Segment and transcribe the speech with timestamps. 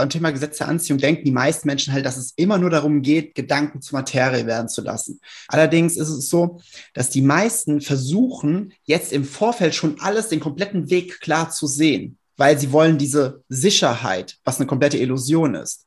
[0.00, 3.34] beim Thema Gesetz Anziehung denken die meisten Menschen halt, dass es immer nur darum geht,
[3.34, 5.20] Gedanken zur Materie werden zu lassen.
[5.46, 6.60] Allerdings ist es so,
[6.94, 12.16] dass die meisten versuchen, jetzt im Vorfeld schon alles, den kompletten Weg klar zu sehen,
[12.38, 15.86] weil sie wollen diese Sicherheit, was eine komplette Illusion ist.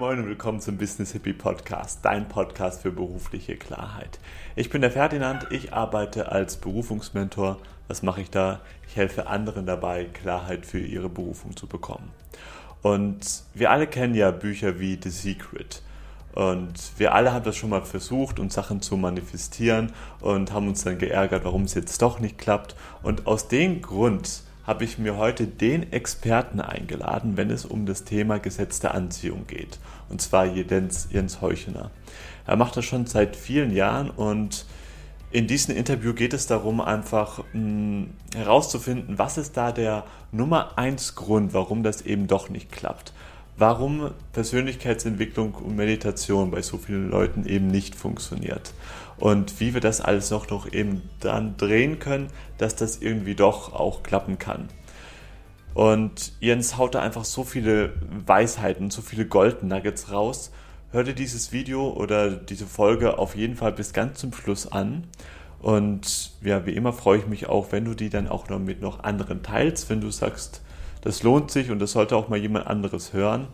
[0.00, 4.18] Moin und willkommen zum Business Hippie Podcast, dein Podcast für berufliche Klarheit.
[4.56, 7.58] Ich bin der Ferdinand, ich arbeite als Berufungsmentor.
[7.86, 8.62] Was mache ich da?
[8.88, 12.12] Ich helfe anderen dabei, Klarheit für ihre Berufung zu bekommen.
[12.80, 15.82] Und wir alle kennen ja Bücher wie The Secret.
[16.32, 20.82] Und wir alle haben das schon mal versucht, uns Sachen zu manifestieren und haben uns
[20.82, 22.74] dann geärgert, warum es jetzt doch nicht klappt.
[23.02, 28.04] Und aus dem Grund habe ich mir heute den Experten eingeladen, wenn es um das
[28.04, 29.78] Thema Gesetz der Anziehung geht.
[30.08, 31.90] Und zwar Jens, Jens Heuchener.
[32.46, 34.66] Er macht das schon seit vielen Jahren und
[35.32, 40.76] in diesem Interview geht es darum, einfach mh, hm, herauszufinden, was ist da der Nummer
[40.76, 43.12] eins Grund, warum das eben doch nicht klappt.
[43.56, 48.72] Warum Persönlichkeitsentwicklung und Meditation bei so vielen Leuten eben nicht funktioniert
[49.20, 53.74] und wie wir das alles noch, noch eben dann drehen können, dass das irgendwie doch
[53.74, 54.68] auch klappen kann.
[55.74, 57.92] Und Jens haut da einfach so viele
[58.26, 60.50] Weisheiten, so viele Golden Nuggets raus.
[60.90, 65.04] Hör dir dieses Video oder diese Folge auf jeden Fall bis ganz zum Schluss an.
[65.60, 68.80] Und ja, wie immer freue ich mich auch, wenn du die dann auch noch mit
[68.80, 70.62] noch anderen teilst, wenn du sagst,
[71.02, 73.46] das lohnt sich und das sollte auch mal jemand anderes hören.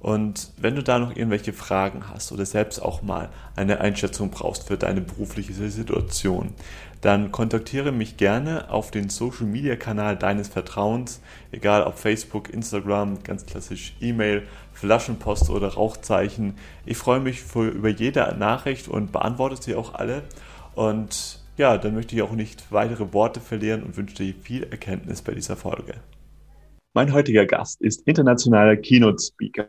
[0.00, 4.68] Und wenn du da noch irgendwelche Fragen hast oder selbst auch mal eine Einschätzung brauchst
[4.68, 6.54] für deine berufliche Situation,
[7.00, 13.22] dann kontaktiere mich gerne auf den Social Media Kanal deines Vertrauens, egal ob Facebook, Instagram,
[13.24, 16.54] ganz klassisch E-Mail, Flaschenpost oder Rauchzeichen.
[16.86, 20.22] Ich freue mich für, über jede Nachricht und beantworte sie auch alle.
[20.74, 25.22] Und ja, dann möchte ich auch nicht weitere Worte verlieren und wünsche dir viel Erkenntnis
[25.22, 25.94] bei dieser Folge.
[26.94, 29.68] Mein heutiger Gast ist internationaler Keynote Speaker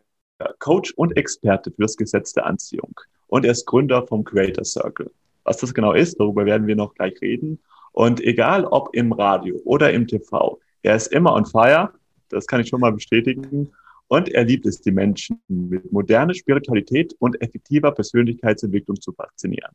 [0.60, 3.00] Coach und Experte fürs Gesetz der Anziehung.
[3.28, 5.12] Und er ist Gründer vom Creator Circle.
[5.44, 7.60] Was das genau ist, darüber werden wir noch gleich reden.
[7.92, 11.92] Und egal ob im Radio oder im TV, er ist immer on fire.
[12.30, 13.70] Das kann ich schon mal bestätigen.
[14.08, 19.72] Und er liebt es, die Menschen mit moderner Spiritualität und effektiver Persönlichkeitsentwicklung zu faszinieren.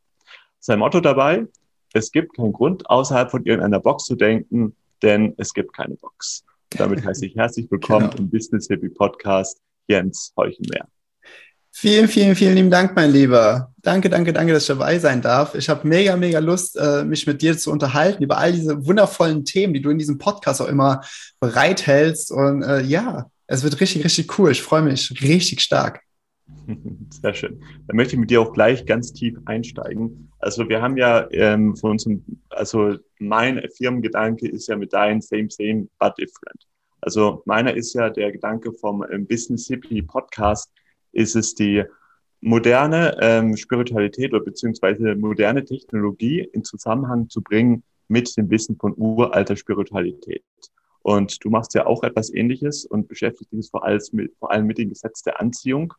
[0.58, 1.46] Sein Motto dabei,
[1.92, 6.44] es gibt keinen Grund, außerhalb von irgendeiner Box zu denken, denn es gibt keine Box.
[6.70, 8.22] Damit heiße ich herzlich willkommen genau.
[8.22, 9.60] im Business Happy Podcast.
[9.86, 10.86] Jens Heuchenmeer.
[11.76, 13.72] Vielen, vielen, vielen lieben Dank, mein Lieber.
[13.82, 15.56] Danke, danke, danke, dass ich dabei sein darf.
[15.56, 19.44] Ich habe mega, mega Lust, äh, mich mit dir zu unterhalten über all diese wundervollen
[19.44, 21.00] Themen, die du in diesem Podcast auch immer
[21.40, 22.30] bereithältst.
[22.30, 24.52] Und äh, ja, es wird richtig, richtig cool.
[24.52, 26.00] Ich freue mich richtig stark.
[27.10, 27.60] Sehr schön.
[27.86, 30.30] Dann möchte ich mit dir auch gleich ganz tief einsteigen.
[30.38, 35.48] Also wir haben ja ähm, von unserem, also mein Firmengedanke ist ja mit deinem Same,
[35.50, 36.66] Same, but different.
[37.04, 40.72] Also meiner ist ja der Gedanke vom ähm, Business Hippie Podcast,
[41.12, 41.84] ist es die
[42.40, 48.94] moderne ähm, Spiritualität oder beziehungsweise moderne Technologie in Zusammenhang zu bringen mit dem Wissen von
[48.96, 50.44] uralter Spiritualität.
[51.02, 54.64] Und du machst ja auch etwas Ähnliches und beschäftigst dich vor allem mit, vor allem
[54.64, 55.92] mit dem Gesetz der Anziehung.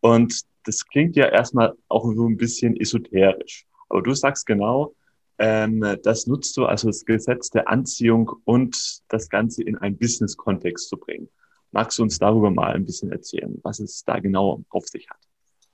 [0.00, 3.66] Und das klingt ja erstmal auch so ein bisschen esoterisch.
[3.90, 4.94] Aber du sagst genau,
[5.38, 10.96] das nutzt du also das Gesetz der Anziehung und das Ganze in einen Business-Kontext zu
[10.96, 11.28] bringen.
[11.70, 15.18] Magst du uns darüber mal ein bisschen erzählen, was es da genau auf sich hat?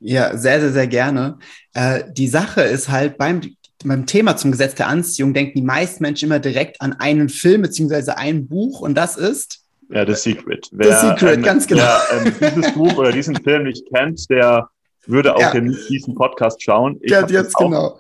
[0.01, 1.39] Ja, sehr, sehr, sehr gerne.
[1.73, 3.41] Äh, die Sache ist halt beim,
[3.85, 7.63] beim Thema zum Gesetz der Anziehung denken die meisten Menschen immer direkt an einen Film
[7.63, 9.61] beziehungsweise ein Buch und das ist
[9.91, 10.69] ja, The Secret.
[10.73, 11.83] Wer, The Secret, ähm, ganz genau.
[11.83, 14.69] Wer ähm, dieses Buch oder diesen Film nicht kennt, der
[15.07, 15.61] würde auch ja.
[15.61, 16.99] diesen Podcast schauen.
[17.03, 17.99] Ich ja, jetzt genau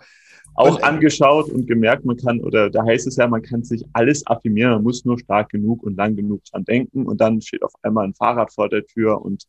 [0.54, 3.84] auch und, angeschaut und gemerkt, man kann, oder da heißt es ja, man kann sich
[3.92, 7.62] alles affirmieren, man muss nur stark genug und lang genug dran denken und dann steht
[7.62, 9.44] auf einmal ein Fahrrad vor der Tür und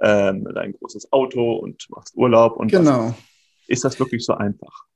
[0.00, 3.08] ähm, ein großes Auto und machst Urlaub und genau.
[3.08, 3.14] Was.
[3.68, 4.86] Ist das wirklich so einfach?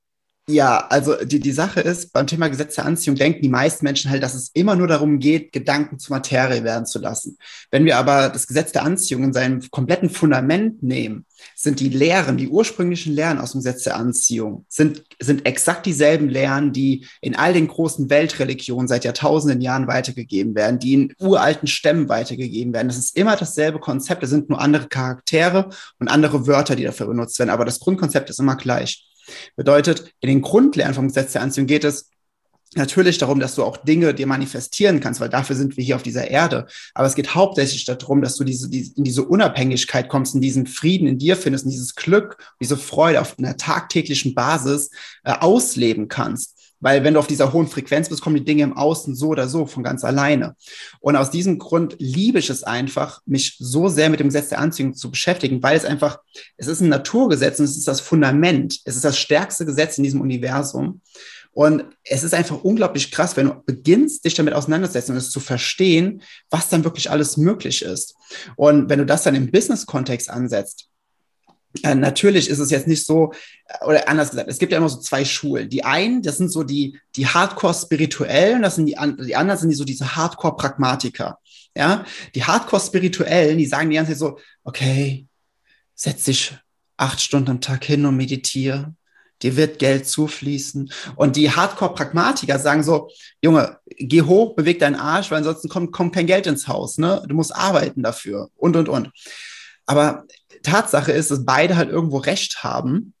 [0.49, 4.09] Ja, also die, die Sache ist, beim Thema Gesetz der Anziehung denken die meisten Menschen
[4.09, 7.37] halt, dass es immer nur darum geht, Gedanken zur Materie werden zu lassen.
[7.69, 12.37] Wenn wir aber das Gesetz der Anziehung in seinem kompletten Fundament nehmen, sind die Lehren,
[12.37, 17.35] die ursprünglichen Lehren aus dem Gesetz der Anziehung, sind, sind exakt dieselben Lehren, die in
[17.35, 22.87] all den großen Weltreligionen seit Jahrtausenden Jahren weitergegeben werden, die in uralten Stämmen weitergegeben werden.
[22.87, 27.07] Das ist immer dasselbe Konzept, es sind nur andere Charaktere und andere Wörter, die dafür
[27.07, 29.03] benutzt werden, aber das Grundkonzept ist immer gleich.
[29.55, 32.09] Bedeutet, in den Grundlehren vom Gesetz der Anziehung geht es
[32.75, 36.03] natürlich darum, dass du auch Dinge dir manifestieren kannst, weil dafür sind wir hier auf
[36.03, 36.67] dieser Erde.
[36.93, 40.67] Aber es geht hauptsächlich darum, dass du diese, die, in diese Unabhängigkeit kommst, in diesen
[40.67, 44.91] Frieden in dir findest, in dieses Glück, diese Freude auf einer tagtäglichen Basis
[45.23, 46.56] äh, ausleben kannst.
[46.79, 49.47] Weil wenn du auf dieser hohen Frequenz bist, kommen die Dinge im Außen so oder
[49.47, 50.55] so von ganz alleine.
[50.99, 54.59] Und aus diesem Grund liebe ich es einfach, mich so sehr mit dem Gesetz der
[54.59, 56.19] Anziehung zu beschäftigen, weil es einfach,
[56.57, 58.79] es ist ein Naturgesetz und es ist das Fundament.
[58.85, 61.01] Es ist das stärkste Gesetz in diesem Universum.
[61.57, 65.39] Und es ist einfach unglaublich krass, wenn du beginnst, dich damit auseinanderzusetzen und es zu
[65.39, 66.21] verstehen,
[66.51, 68.13] was dann wirklich alles möglich ist.
[68.55, 70.89] Und wenn du das dann im Business-Kontext ansetzt,
[71.83, 73.33] äh, natürlich ist es jetzt nicht so,
[73.65, 75.69] äh, oder anders gesagt, es gibt ja immer so zwei Schulen.
[75.69, 79.75] Die einen, das sind so die, die Hardcore-Spirituellen, das sind die, die anderen sind die
[79.75, 81.39] so diese Hardcore-Pragmatiker.
[81.75, 85.27] Ja, die Hardcore-Spirituellen, die sagen die ganze Zeit so, okay,
[85.93, 86.57] setz dich
[86.97, 88.95] acht Stunden am Tag hin und meditiere
[89.41, 90.91] dir wird Geld zufließen.
[91.15, 93.09] Und die Hardcore-Pragmatiker sagen so,
[93.41, 97.23] Junge, geh hoch, beweg deinen Arsch, weil ansonsten kommt, kommt kein Geld ins Haus, ne?
[97.27, 99.11] Du musst arbeiten dafür und, und, und.
[99.85, 100.25] Aber
[100.63, 103.13] Tatsache ist, dass beide halt irgendwo Recht haben.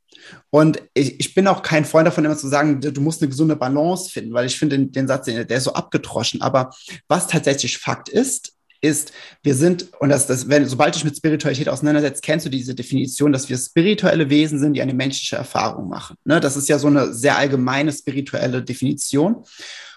[0.49, 3.55] Und ich, ich bin auch kein Freund davon, immer zu sagen, du musst eine gesunde
[3.55, 6.41] Balance finden, weil ich finde den, den Satz, der ist so abgedroschen.
[6.41, 6.71] Aber
[7.07, 9.11] was tatsächlich Fakt ist, ist,
[9.43, 12.75] wir sind, und das, das, wenn, sobald du dich mit Spiritualität auseinandersetzt, kennst du diese
[12.75, 16.15] Definition, dass wir spirituelle Wesen sind, die eine menschliche Erfahrung machen.
[16.25, 16.39] Ne?
[16.39, 19.43] Das ist ja so eine sehr allgemeine spirituelle Definition.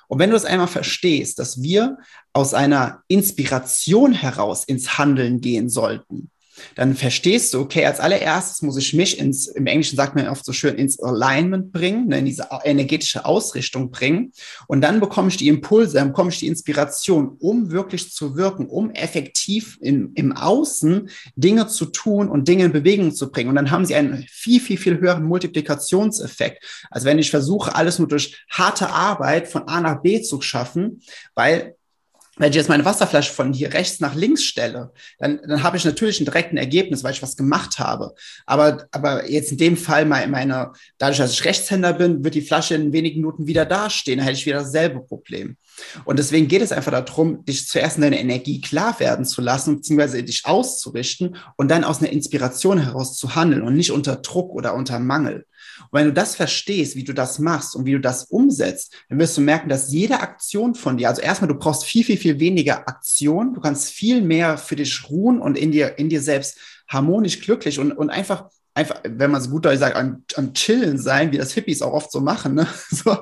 [0.08, 1.98] Und wenn du es einmal verstehst, dass wir
[2.32, 6.30] aus einer Inspiration heraus ins Handeln gehen sollten,
[6.74, 10.44] dann verstehst du, okay, als allererstes muss ich mich ins, im Englischen sagt man oft
[10.44, 14.32] so schön, ins Alignment bringen, ne, in diese energetische Ausrichtung bringen.
[14.66, 18.66] Und dann bekomme ich die Impulse, dann bekomme ich die Inspiration, um wirklich zu wirken,
[18.66, 23.50] um effektiv in, im Außen Dinge zu tun und Dinge in Bewegung zu bringen.
[23.50, 27.98] Und dann haben sie einen viel, viel, viel höheren Multiplikationseffekt, als wenn ich versuche, alles
[27.98, 31.00] nur durch harte Arbeit von A nach B zu schaffen,
[31.34, 31.74] weil
[32.40, 35.84] wenn ich jetzt meine Wasserflasche von hier rechts nach links stelle, dann, dann habe ich
[35.84, 38.14] natürlich ein direkten Ergebnis, weil ich was gemacht habe.
[38.46, 42.76] Aber, aber jetzt in dem Fall meine, dadurch, dass ich Rechtshänder bin, wird die Flasche
[42.76, 44.16] in wenigen Minuten wieder dastehen.
[44.16, 45.58] Dann hätte ich wieder dasselbe Problem.
[46.04, 49.76] Und deswegen geht es einfach darum, dich zuerst in deine Energie klar werden zu lassen,
[49.76, 54.52] beziehungsweise dich auszurichten und dann aus einer Inspiration heraus zu handeln und nicht unter Druck
[54.52, 55.46] oder unter Mangel.
[55.90, 59.18] Und wenn du das verstehst, wie du das machst und wie du das umsetzt, dann
[59.18, 62.40] wirst du merken, dass jede Aktion von dir, also erstmal, du brauchst viel, viel, viel
[62.40, 66.58] weniger Aktion, du kannst viel mehr für dich ruhen und in dir, in dir selbst
[66.88, 71.32] harmonisch glücklich und, und einfach einfach, wenn man es gut sagt, am, am Chillen sein,
[71.32, 72.54] wie das Hippies auch oft so machen.
[72.54, 72.66] Ne?
[72.90, 73.16] So.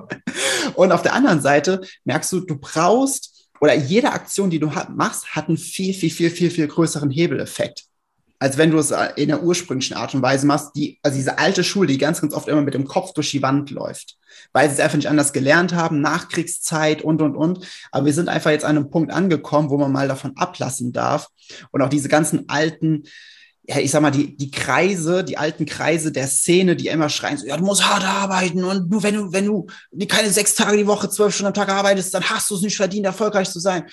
[0.74, 5.34] Und auf der anderen Seite merkst du, du brauchst oder jede Aktion, die du machst,
[5.34, 7.88] hat einen viel, viel, viel, viel, viel größeren Hebeleffekt
[8.38, 11.38] als wenn du es äh, in der ursprünglichen Art und Weise machst, die, also diese
[11.38, 14.16] alte Schule, die ganz, ganz oft immer mit dem Kopf durch die Wand läuft,
[14.52, 17.66] weil sie es einfach nicht anders gelernt haben, Nachkriegszeit und, und, und.
[17.90, 21.28] Aber wir sind einfach jetzt an einem Punkt angekommen, wo man mal davon ablassen darf
[21.70, 23.04] und auch diese ganzen alten,
[23.68, 27.46] ich sag mal, die, die Kreise, die alten Kreise der Szene, die immer schreien, so,
[27.46, 29.66] ja, du musst hart arbeiten und nur wenn du, wenn du
[30.08, 32.76] keine sechs Tage die Woche, zwölf Stunden am Tag arbeitest, dann hast du es nicht
[32.76, 33.84] verdient, erfolgreich zu sein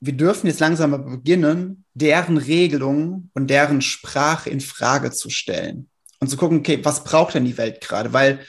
[0.00, 5.88] wir dürfen jetzt langsam beginnen, deren Regelungen und deren Sprache in Frage zu stellen
[6.18, 8.12] und zu gucken, okay, was braucht denn die Welt gerade?
[8.12, 8.40] Weil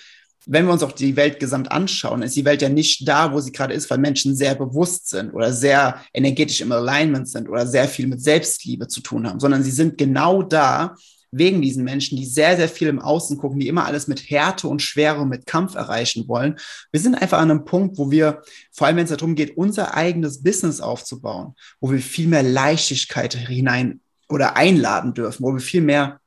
[0.45, 3.39] wenn wir uns auch die Welt gesamt anschauen, ist die Welt ja nicht da, wo
[3.39, 7.67] sie gerade ist, weil Menschen sehr bewusst sind oder sehr energetisch im Alignment sind oder
[7.67, 10.95] sehr viel mit Selbstliebe zu tun haben, sondern sie sind genau da,
[11.31, 14.67] wegen diesen Menschen, die sehr, sehr viel im Außen gucken, die immer alles mit Härte
[14.67, 16.59] und Schwere mit Kampf erreichen wollen.
[16.91, 18.41] Wir sind einfach an einem Punkt, wo wir,
[18.71, 23.33] vor allem wenn es darum geht, unser eigenes Business aufzubauen, wo wir viel mehr Leichtigkeit
[23.33, 26.21] hinein oder einladen dürfen, wo wir viel mehr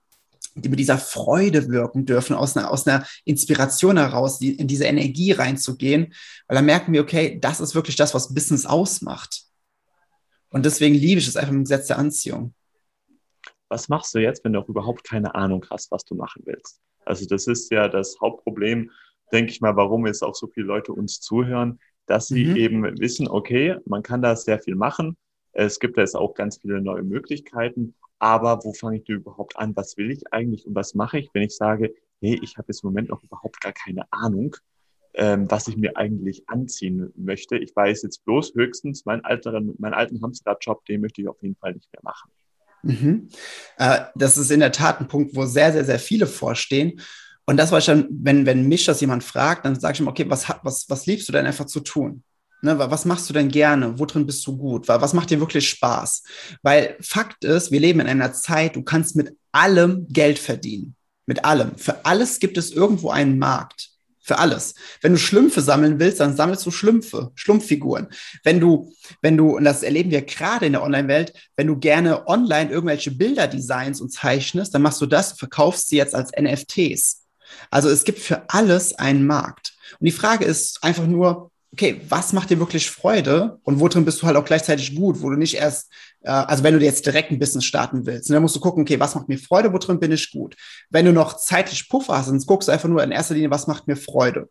[0.55, 5.33] mit dieser Freude wirken dürfen, aus einer, aus einer Inspiration heraus, die, in diese Energie
[5.33, 6.15] reinzugehen,
[6.47, 9.43] weil dann merken wir, okay, das ist wirklich das, was Business ausmacht.
[10.51, 12.55] Und deswegen liebe ich es einfach im Gesetz der Anziehung
[13.75, 16.81] was machst du jetzt, wenn du auch überhaupt keine Ahnung hast, was du machen willst?
[17.05, 18.91] Also das ist ja das Hauptproblem,
[19.33, 22.57] denke ich mal, warum jetzt auch so viele Leute uns zuhören, dass sie mhm.
[22.57, 25.17] eben wissen, okay, man kann da sehr viel machen.
[25.53, 27.95] Es gibt jetzt auch ganz viele neue Möglichkeiten,
[28.25, 29.77] aber wo fange ich denn überhaupt an?
[29.77, 32.83] Was will ich eigentlich und was mache ich, wenn ich sage, hey, ich habe jetzt
[32.83, 34.57] im Moment noch überhaupt gar keine Ahnung,
[35.13, 37.59] ähm, was ich mir eigentlich anziehen möchte.
[37.59, 41.57] Ich weiß jetzt bloß höchstens, meinen, alten, meinen alten Hamsterradjob, den möchte ich auf jeden
[41.57, 42.31] Fall nicht mehr machen.
[42.83, 43.29] Mhm.
[43.77, 47.03] Äh, das ist in der Tat ein Punkt, wo sehr, sehr, sehr viele vorstehen.
[47.45, 50.25] Und das war dann, wenn, wenn mich das jemand fragt, dann sage ich ihm, okay,
[50.31, 52.25] was, was, was liebst du denn einfach zu tun?
[52.65, 53.99] Ne, was machst du denn gerne?
[53.99, 54.89] Wo drin bist du gut?
[54.89, 56.23] Was macht dir wirklich Spaß?
[56.63, 60.97] Weil Fakt ist, wir leben in einer Zeit, du kannst mit allem Geld verdienen.
[61.27, 61.77] Mit allem.
[61.77, 63.91] Für alles gibt es irgendwo einen Markt.
[64.19, 64.75] Für alles.
[65.03, 68.09] Wenn du Schlümpfe sammeln willst, dann sammelst du Schlümpfe, Schlumpffiguren.
[68.45, 68.91] Wenn du,
[69.21, 73.11] wenn du, und das erleben wir gerade in der Online-Welt, wenn du gerne online irgendwelche
[73.11, 77.27] Bilder designs und zeichnest, dann machst du das, verkaufst sie jetzt als NFTs.
[77.71, 79.75] Also es gibt für alles einen Markt.
[80.01, 84.05] Und die Frage ist einfach nur, okay, was macht dir wirklich Freude und wo drin
[84.05, 87.05] bist du halt auch gleichzeitig gut, wo du nicht erst, äh, also wenn du jetzt
[87.05, 89.79] direkt ein Business starten willst, dann musst du gucken, okay, was macht mir Freude, wo
[89.79, 90.55] drin bin ich gut.
[90.91, 93.67] Wenn du noch zeitlich Puffer hast, dann guckst du einfach nur in erster Linie, was
[93.67, 94.49] macht mir Freude.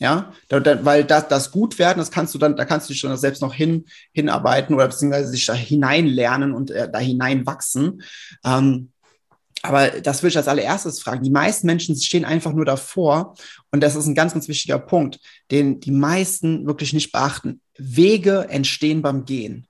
[0.00, 2.92] Ja, da, da, weil das, das gut werden, das kannst du dann, da kannst du
[2.92, 8.02] dich schon selbst noch hin, hinarbeiten oder beziehungsweise sich da hineinlernen und äh, da hineinwachsen.
[8.44, 8.90] Ähm,
[9.64, 11.22] aber das will ich als allererstes fragen.
[11.22, 13.34] Die meisten Menschen stehen einfach nur davor.
[13.72, 15.18] Und das ist ein ganz, ganz wichtiger Punkt,
[15.50, 17.62] den die meisten wirklich nicht beachten.
[17.78, 19.66] Wege entstehen beim Gehen.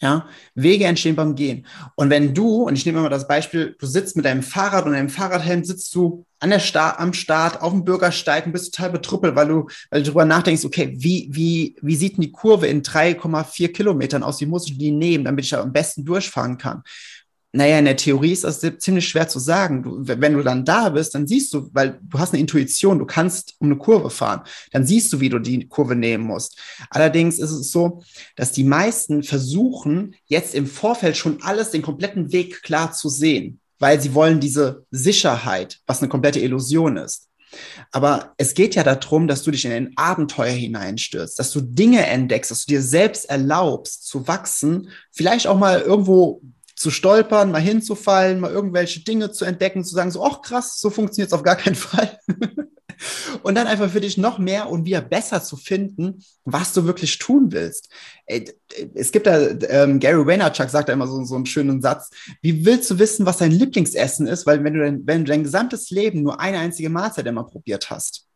[0.00, 1.66] Ja, Wege entstehen beim Gehen.
[1.96, 4.92] Und wenn du, und ich nehme mal das Beispiel, du sitzt mit deinem Fahrrad und
[4.92, 8.92] deinem Fahrradhelm, sitzt du an der Start, am Start, auf dem Bürgersteig und bist total
[8.92, 12.68] betrüppelt, weil du, weil du darüber nachdenkst, okay, wie, wie, wie sieht denn die Kurve
[12.68, 14.40] in 3,4 Kilometern aus?
[14.40, 16.82] Wie muss ich die nehmen, damit ich da am besten durchfahren kann?
[17.52, 19.82] Naja, in der Theorie ist das ziemlich schwer zu sagen.
[19.82, 23.06] Du, wenn du dann da bist, dann siehst du, weil du hast eine Intuition, du
[23.06, 26.58] kannst um eine Kurve fahren, dann siehst du, wie du die Kurve nehmen musst.
[26.90, 28.02] Allerdings ist es so,
[28.36, 33.58] dass die meisten versuchen, jetzt im Vorfeld schon alles, den kompletten Weg klar zu sehen,
[33.80, 37.30] weil sie wollen diese Sicherheit, was eine komplette Illusion ist.
[37.90, 42.06] Aber es geht ja darum, dass du dich in ein Abenteuer hineinstürzt, dass du Dinge
[42.06, 46.42] entdeckst, dass du dir selbst erlaubst zu wachsen, vielleicht auch mal irgendwo
[46.80, 50.88] zu stolpern, mal hinzufallen, mal irgendwelche Dinge zu entdecken, zu sagen, so, ach krass, so
[50.88, 52.18] funktioniert es auf gar keinen Fall.
[53.42, 57.18] und dann einfach für dich noch mehr und wieder besser zu finden, was du wirklich
[57.18, 57.90] tun willst.
[58.94, 62.08] Es gibt da, ähm, Gary Vaynerchuk sagt da immer so, so einen schönen Satz,
[62.40, 65.42] wie willst du wissen, was dein Lieblingsessen ist, weil wenn du, dein, wenn du dein
[65.42, 68.26] gesamtes Leben nur eine einzige Mahlzeit immer probiert hast,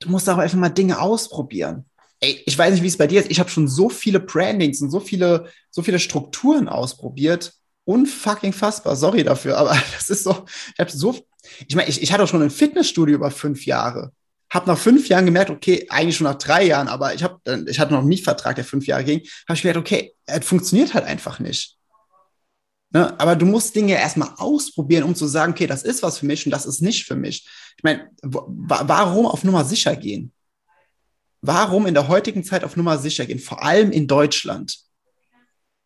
[0.00, 1.86] du musst auch einfach mal Dinge ausprobieren
[2.20, 3.30] ey, ich weiß nicht, wie es bei dir ist.
[3.30, 7.52] Ich habe schon so viele Brandings und so viele, so viele Strukturen ausprobiert.
[7.84, 8.96] Unfucking fassbar.
[8.96, 10.44] Sorry dafür, aber das ist so,
[10.74, 11.16] ich habe so,
[11.66, 14.12] ich meine, ich, ich hatte auch schon ein Fitnessstudio über fünf Jahre.
[14.50, 17.78] Hab nach fünf Jahren gemerkt, okay, eigentlich schon nach drei Jahren, aber ich habe, ich
[17.78, 21.04] hatte noch einen Mietvertrag, der fünf Jahre ging, habe ich gemerkt, okay, es funktioniert halt
[21.04, 21.76] einfach nicht.
[22.90, 23.18] Ne?
[23.20, 26.46] Aber du musst Dinge erstmal ausprobieren, um zu sagen, okay, das ist was für mich
[26.46, 27.46] und das ist nicht für mich.
[27.76, 30.32] Ich meine, warum auf Nummer sicher gehen?
[31.40, 34.78] Warum in der heutigen Zeit auf Nummer sicher gehen, vor allem in Deutschland?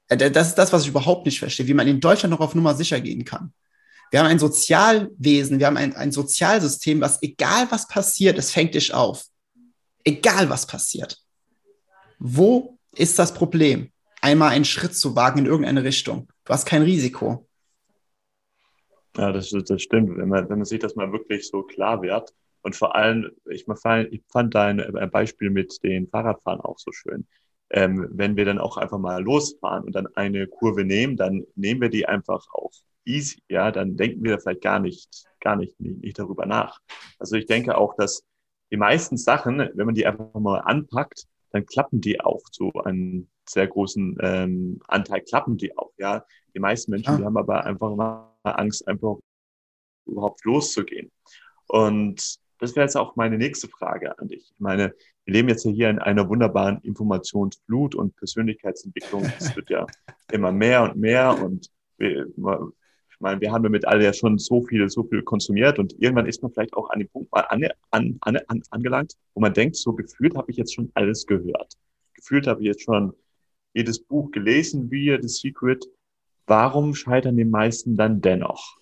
[0.08, 2.54] Äh, das ist das, was ich überhaupt nicht verstehe, wie man in Deutschland noch auf
[2.54, 3.52] Nummer sicher gehen kann.
[4.10, 8.74] Wir haben ein Sozialwesen, wir haben ein, ein Sozialsystem, was egal was passiert, es fängt
[8.74, 9.24] dich auf.
[10.04, 11.18] Egal was passiert.
[12.18, 13.90] Wo ist das Problem?
[14.20, 16.28] Einmal einen Schritt zu wagen in irgendeine Richtung.
[16.44, 17.48] Du hast kein Risiko.
[19.16, 20.16] Ja, das, das stimmt.
[20.16, 22.32] Wenn man, wenn man sich das mal wirklich so klar wird,
[22.62, 27.26] und vor allem, ich, ich fand dein äh, Beispiel mit den Fahrradfahren auch so schön.
[27.70, 31.80] Ähm, wenn wir dann auch einfach mal losfahren und dann eine Kurve nehmen, dann nehmen
[31.80, 32.72] wir die einfach auch
[33.04, 36.78] easy, ja, dann denken wir vielleicht gar nicht, gar nicht, nicht, nicht darüber nach.
[37.18, 38.22] Also ich denke auch, dass
[38.70, 43.28] die meisten Sachen, wenn man die einfach mal anpackt, dann klappen die auch zu einem
[43.48, 46.24] sehr großen ähm, Anteil klappen die auch, ja.
[46.54, 47.18] Die meisten Menschen, ja.
[47.18, 49.16] die haben aber einfach mal Angst, einfach
[50.06, 51.10] überhaupt loszugehen.
[51.68, 54.52] Und das wäre jetzt auch meine nächste Frage an dich.
[54.54, 59.24] Ich meine, wir leben jetzt hier in einer wunderbaren Informationsflut und Persönlichkeitsentwicklung.
[59.36, 59.84] Es wird ja
[60.32, 64.62] immer mehr und mehr und wir, ich meine, wir haben damit alle ja schon so
[64.62, 67.64] viel, so viel konsumiert und irgendwann ist man vielleicht auch an dem Punkt mal an,
[67.90, 71.74] an, an, an, angelangt, wo man denkt, so gefühlt habe ich jetzt schon alles gehört.
[72.14, 73.12] Gefühlt habe ich jetzt schon
[73.74, 75.84] jedes Buch gelesen, wie The Secret.
[76.46, 78.78] Warum scheitern die meisten dann dennoch?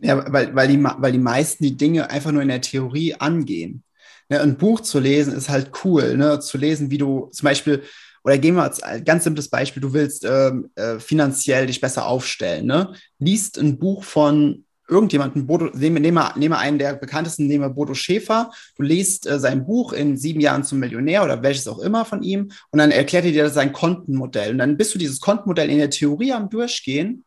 [0.00, 3.82] Ja, weil, weil, die, weil die meisten die Dinge einfach nur in der Theorie angehen.
[4.28, 6.38] Ne, ein Buch zu lesen ist halt cool, ne?
[6.40, 7.82] zu lesen, wie du zum Beispiel,
[8.22, 12.66] oder gehen wir als ganz simples Beispiel, du willst ähm, äh, finanziell dich besser aufstellen.
[12.66, 12.92] Ne?
[13.18, 18.50] Liest ein Buch von irgendjemanden, Bodo, nehme, nehme, nehme einen der bekanntesten, nehme Bodo Schäfer,
[18.76, 22.22] du liest äh, sein Buch in sieben Jahren zum Millionär oder welches auch immer von
[22.22, 24.52] ihm und dann erklärt er dir sein Kontenmodell.
[24.52, 27.24] Und dann bist du dieses Kontenmodell in der Theorie am Durchgehen,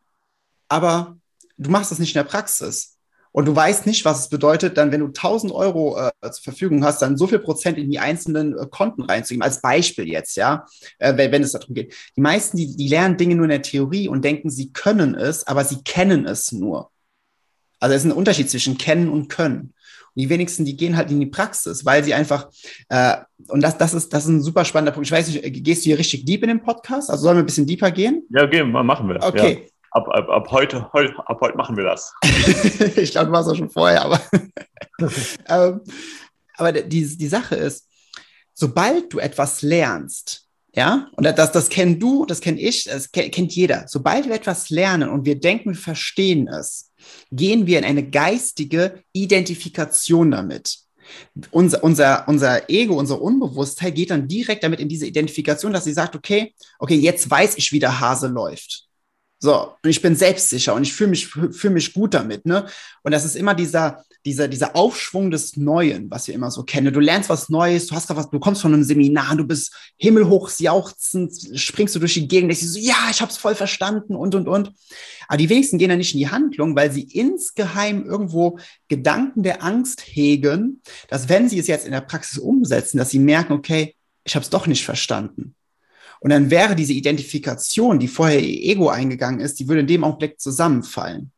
[0.67, 1.17] aber
[1.61, 2.97] du machst das nicht in der Praxis.
[3.33, 6.83] Und du weißt nicht, was es bedeutet, dann, wenn du 1000 Euro äh, zur Verfügung
[6.83, 9.41] hast, dann so viel Prozent in die einzelnen äh, Konten reinzugeben.
[9.41, 10.65] Als Beispiel jetzt, ja,
[10.99, 11.93] äh, wenn, wenn es darum geht.
[12.17, 15.47] Die meisten, die, die lernen Dinge nur in der Theorie und denken, sie können es,
[15.47, 16.91] aber sie kennen es nur.
[17.79, 19.73] Also es ist ein Unterschied zwischen kennen und können.
[20.13, 22.49] Und die wenigsten, die gehen halt in die Praxis, weil sie einfach,
[22.89, 23.15] äh,
[23.47, 25.07] und das, das, ist, das ist ein super spannender Punkt.
[25.07, 27.09] Ich weiß nicht, gehst du hier richtig deep in den Podcast?
[27.09, 28.23] Also sollen wir ein bisschen deeper gehen?
[28.29, 29.23] Ja, gehen, machen wir.
[29.23, 29.63] Okay.
[29.63, 32.13] Ja ab, ab, ab, heute, heu, ab heute machen wir das.
[32.95, 34.21] ich glaube, du warst auch schon vorher, aber,
[35.48, 35.81] ähm,
[36.55, 37.88] aber die, die Sache ist,
[38.53, 43.53] sobald du etwas lernst, ja, und das, das kennen du, das kenne ich, das kennt
[43.53, 43.86] jeder.
[43.89, 46.91] Sobald wir etwas lernen und wir denken, wir verstehen es,
[47.29, 50.77] gehen wir in eine geistige Identifikation damit.
[51.50, 55.91] Unser, unser, unser Ego, unser Unbewusstheit geht dann direkt damit in diese Identifikation, dass sie
[55.91, 58.88] sagt, okay, okay, jetzt weiß ich, wie der Hase läuft.
[59.43, 62.67] So, und ich bin selbstsicher und ich fühle mich, fühl mich gut damit, ne?
[63.01, 66.93] Und das ist immer dieser, dieser, dieser Aufschwung des Neuen, was wir immer so kennen.
[66.93, 70.51] Du lernst was Neues, du hast was, du kommst von einem Seminar, du bist himmelhoch
[70.60, 74.36] jauchzend, springst du durch die Gegend, denkst du so, ja, ich hab's voll verstanden und,
[74.36, 74.74] und, und.
[75.27, 79.63] Aber die wenigsten gehen dann nicht in die Handlung, weil sie insgeheim irgendwo Gedanken der
[79.63, 83.95] Angst hegen, dass wenn sie es jetzt in der Praxis umsetzen, dass sie merken, okay,
[84.24, 85.55] ich habe es doch nicht verstanden.
[86.21, 90.03] Und dann wäre diese Identifikation, die vorher ihr Ego eingegangen ist, die würde in dem
[90.03, 91.31] Augenblick zusammenfallen.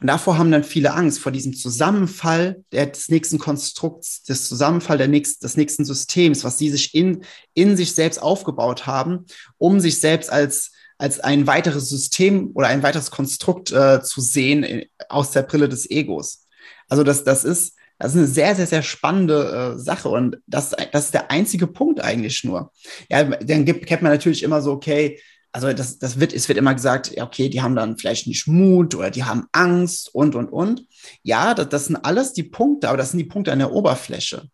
[0.00, 5.08] Und davor haben dann viele Angst, vor diesem Zusammenfall des nächsten Konstrukts, des Zusammenfall der
[5.08, 10.00] nächsten, des nächsten Systems, was sie sich in, in sich selbst aufgebaut haben, um sich
[10.00, 15.30] selbst als, als ein weiteres System oder ein weiteres Konstrukt äh, zu sehen in, aus
[15.30, 16.46] der Brille des Egos.
[16.88, 20.74] Also das, das ist, das ist eine sehr, sehr, sehr spannende äh, Sache und das,
[20.92, 22.72] das ist der einzige Punkt eigentlich nur.
[23.10, 25.18] Ja, dann gibt, kennt man natürlich immer so, okay,
[25.50, 28.46] also das, das wird, es wird immer gesagt, ja, okay, die haben dann vielleicht nicht
[28.46, 30.86] Mut oder die haben Angst und, und, und.
[31.22, 34.48] Ja, das, das sind alles die Punkte, aber das sind die Punkte an der Oberfläche.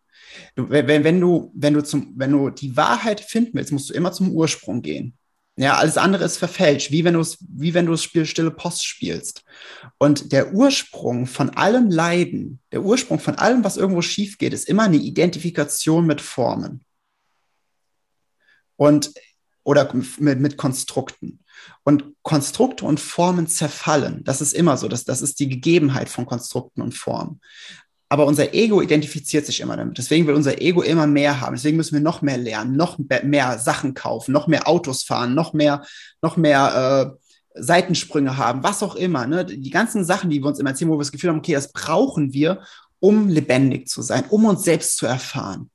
[0.55, 3.93] Du, wenn, wenn, du, wenn, du zum, wenn du die Wahrheit finden willst, musst du
[3.93, 5.17] immer zum Ursprung gehen.
[5.57, 8.51] Ja, alles andere ist verfälscht, wie wenn du es, wie wenn du das Spiel Stille
[8.51, 9.43] Post spielst.
[9.97, 14.67] Und der Ursprung von allem Leiden, der Ursprung von allem, was irgendwo schief geht, ist
[14.67, 16.83] immer eine Identifikation mit Formen.
[18.75, 19.13] Und
[19.63, 21.39] oder mit, mit Konstrukten.
[21.83, 24.23] Und Konstrukte und Formen zerfallen.
[24.23, 24.87] Das ist immer so.
[24.87, 27.41] Das, das ist die Gegebenheit von Konstrukten und Formen.
[28.15, 29.97] Aber unser Ego identifiziert sich immer damit.
[29.97, 31.53] Deswegen will unser Ego immer mehr haben.
[31.53, 35.51] Deswegen müssen wir noch mehr lernen, noch mehr Sachen kaufen, noch mehr Autos fahren, noch
[35.51, 35.83] mehr,
[36.21, 39.27] noch mehr äh, Seitensprünge haben, was auch immer.
[39.27, 39.43] Ne?
[39.43, 41.73] Die ganzen Sachen, die wir uns immer erzählen, wo wir das Gefühl haben, okay, das
[41.73, 42.61] brauchen wir,
[43.01, 45.69] um lebendig zu sein, um uns selbst zu erfahren.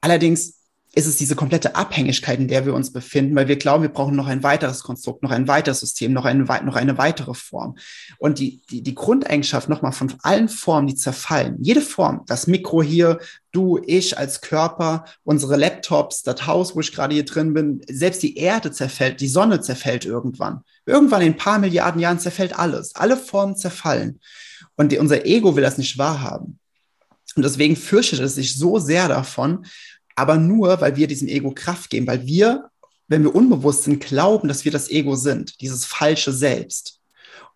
[0.00, 0.63] Allerdings
[0.94, 4.14] ist es diese komplette Abhängigkeit, in der wir uns befinden, weil wir glauben, wir brauchen
[4.14, 7.76] noch ein weiteres Konstrukt, noch ein weiteres System, noch eine, noch eine weitere Form.
[8.18, 12.82] Und die, die, die Grundeigenschaft nochmal von allen Formen, die zerfallen, jede Form, das Mikro
[12.82, 13.18] hier,
[13.50, 18.22] du, ich als Körper, unsere Laptops, das Haus, wo ich gerade hier drin bin, selbst
[18.22, 20.62] die Erde zerfällt, die Sonne zerfällt irgendwann.
[20.86, 22.94] Irgendwann in ein paar Milliarden Jahren zerfällt alles.
[22.94, 24.20] Alle Formen zerfallen.
[24.76, 26.58] Und die, unser Ego will das nicht wahrhaben.
[27.36, 29.66] Und deswegen fürchtet es sich so sehr davon,
[30.14, 32.70] aber nur, weil wir diesem Ego Kraft geben, weil wir,
[33.08, 37.00] wenn wir unbewusst sind, glauben, dass wir das Ego sind, dieses falsche Selbst.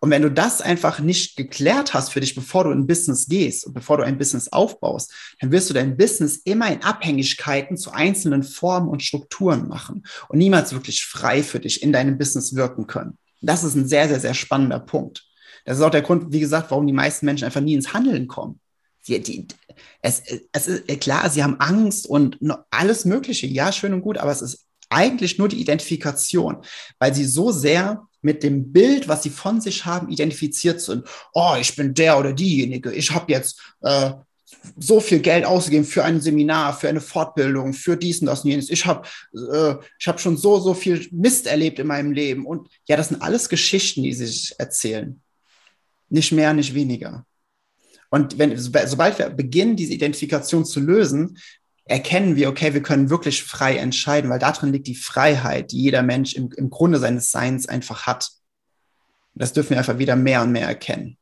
[0.01, 3.65] Und wenn du das einfach nicht geklärt hast für dich, bevor du in Business gehst
[3.65, 7.91] und bevor du ein Business aufbaust, dann wirst du dein Business immer in Abhängigkeiten zu
[7.91, 12.87] einzelnen Formen und Strukturen machen und niemals wirklich frei für dich in deinem Business wirken
[12.87, 13.17] können.
[13.41, 15.25] Das ist ein sehr, sehr, sehr spannender Punkt.
[15.65, 18.27] Das ist auch der Grund, wie gesagt, warum die meisten Menschen einfach nie ins Handeln
[18.27, 18.59] kommen.
[19.09, 19.47] Die, die,
[20.01, 22.37] es, es ist äh, klar, sie haben Angst und
[22.69, 23.47] alles Mögliche.
[23.47, 26.57] Ja, schön und gut, aber es ist eigentlich nur die Identifikation,
[26.99, 31.07] weil sie so sehr mit dem Bild, was sie von sich haben, identifiziert sind.
[31.33, 32.91] Oh, ich bin der oder diejenige.
[32.91, 34.11] Ich habe jetzt äh,
[34.77, 38.49] so viel Geld ausgegeben für ein Seminar, für eine Fortbildung, für dies und das und
[38.49, 38.69] jenes.
[38.69, 42.45] Ich habe äh, hab schon so, so viel Mist erlebt in meinem Leben.
[42.45, 45.21] Und ja, das sind alles Geschichten, die sie sich erzählen.
[46.09, 47.25] Nicht mehr, nicht weniger.
[48.09, 51.37] Und wenn, sobald wir beginnen, diese Identifikation zu lösen,
[51.85, 56.03] erkennen wir, okay, wir können wirklich frei entscheiden, weil darin liegt die Freiheit, die jeder
[56.03, 58.29] Mensch im, im Grunde seines Seins einfach hat.
[59.33, 61.17] Das dürfen wir einfach wieder mehr und mehr erkennen.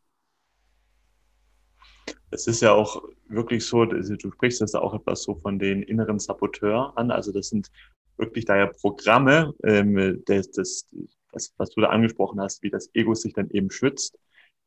[2.31, 5.83] Es ist ja auch wirklich so, also du sprichst das auch etwas so von den
[5.83, 7.11] inneren Saboteur an.
[7.11, 7.69] Also das sind
[8.17, 10.85] wirklich da ja Programme, ähm, das, das,
[11.31, 14.17] was, was du da angesprochen hast, wie das Ego sich dann eben schützt,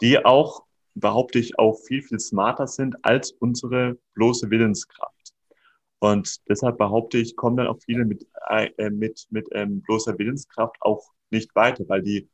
[0.00, 5.34] die auch behaupte ich, auch viel, viel smarter sind als unsere bloße Willenskraft.
[5.98, 10.76] Und deshalb behaupte ich, kommen dann auch viele mit, äh, mit, mit ähm, bloßer Willenskraft
[10.80, 12.28] auch nicht weiter, weil die,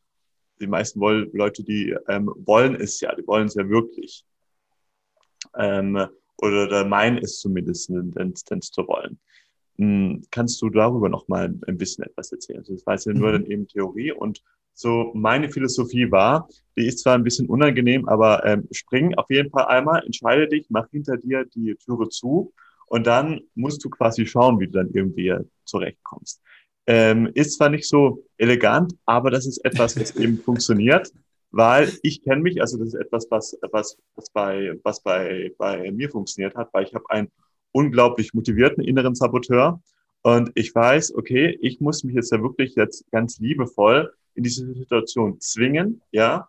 [0.60, 4.24] die meisten wollen, Leute, die ähm, wollen es ja, die wollen es ja wirklich.
[5.56, 5.96] Ähm,
[6.38, 9.18] oder, oder meinen es zumindest, denn, denn zu wollen.
[9.78, 12.60] Hm, kannst du darüber noch mal ein bisschen etwas erzählen?
[12.60, 13.32] Also das war ja nur mhm.
[13.32, 14.42] dann eben Theorie und
[14.76, 19.50] so meine Philosophie war, die ist zwar ein bisschen unangenehm, aber ähm, spring auf jeden
[19.50, 22.52] Fall einmal, entscheide dich, mach hinter dir die Türe zu
[22.88, 25.34] und dann musst du quasi schauen, wie du dann irgendwie
[25.64, 26.42] zurechtkommst.
[26.86, 31.10] Ähm, ist zwar nicht so elegant, aber das ist etwas, was eben funktioniert,
[31.50, 35.90] weil ich kenne mich, also das ist etwas, was, was, was, bei, was bei, bei
[35.90, 37.28] mir funktioniert hat, weil ich habe einen
[37.72, 39.80] unglaublich motivierten inneren Saboteur
[40.20, 44.72] und ich weiß, okay, ich muss mich jetzt ja wirklich jetzt ganz liebevoll in diese
[44.74, 46.48] Situation zwingen, ja,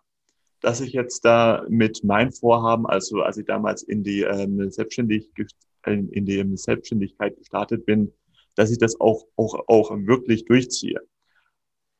[0.60, 5.30] dass ich jetzt da mit meinem Vorhaben, also als ich damals in die ähm, Selbstständig
[5.86, 8.12] in, die Selbstständigkeit gestartet bin,
[8.56, 11.00] dass ich das auch, auch, auch wirklich durchziehe.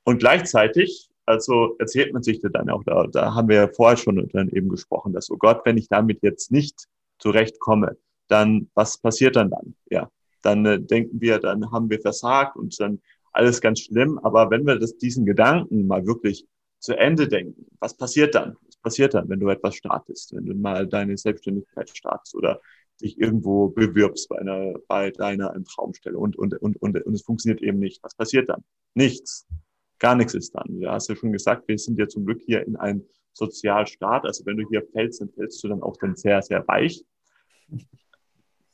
[0.05, 4.29] Und gleichzeitig, also erzählt man sich dann auch, da, da haben wir ja vorher schon
[4.33, 6.87] dann eben gesprochen, dass, oh Gott, wenn ich damit jetzt nicht
[7.18, 7.96] zurechtkomme,
[8.29, 9.74] dann was passiert dann dann?
[9.90, 10.11] Ja,
[10.42, 13.01] dann äh, denken wir, dann haben wir versagt und dann
[13.38, 14.18] alles ganz schlimm.
[14.18, 16.46] Aber wenn wir das, diesen Gedanken mal wirklich
[16.81, 18.57] zu Ende denken, was passiert dann?
[18.66, 22.61] Was passiert dann, wenn du etwas startest, wenn du mal deine Selbstständigkeit startest oder
[23.01, 27.62] dich irgendwo bewirbst bei einer, bei deiner Traumstelle und, und, und, und, und es funktioniert
[27.62, 28.03] eben nicht.
[28.03, 28.64] Was passiert dann?
[28.94, 29.46] Nichts.
[30.01, 30.81] Gar nichts ist dann.
[30.81, 34.24] Du hast ja schon gesagt, wir sind ja zum Glück hier in einem Sozialstaat.
[34.24, 37.05] Also wenn du hier fällst, dann fällst du dann auch dann sehr, sehr weich.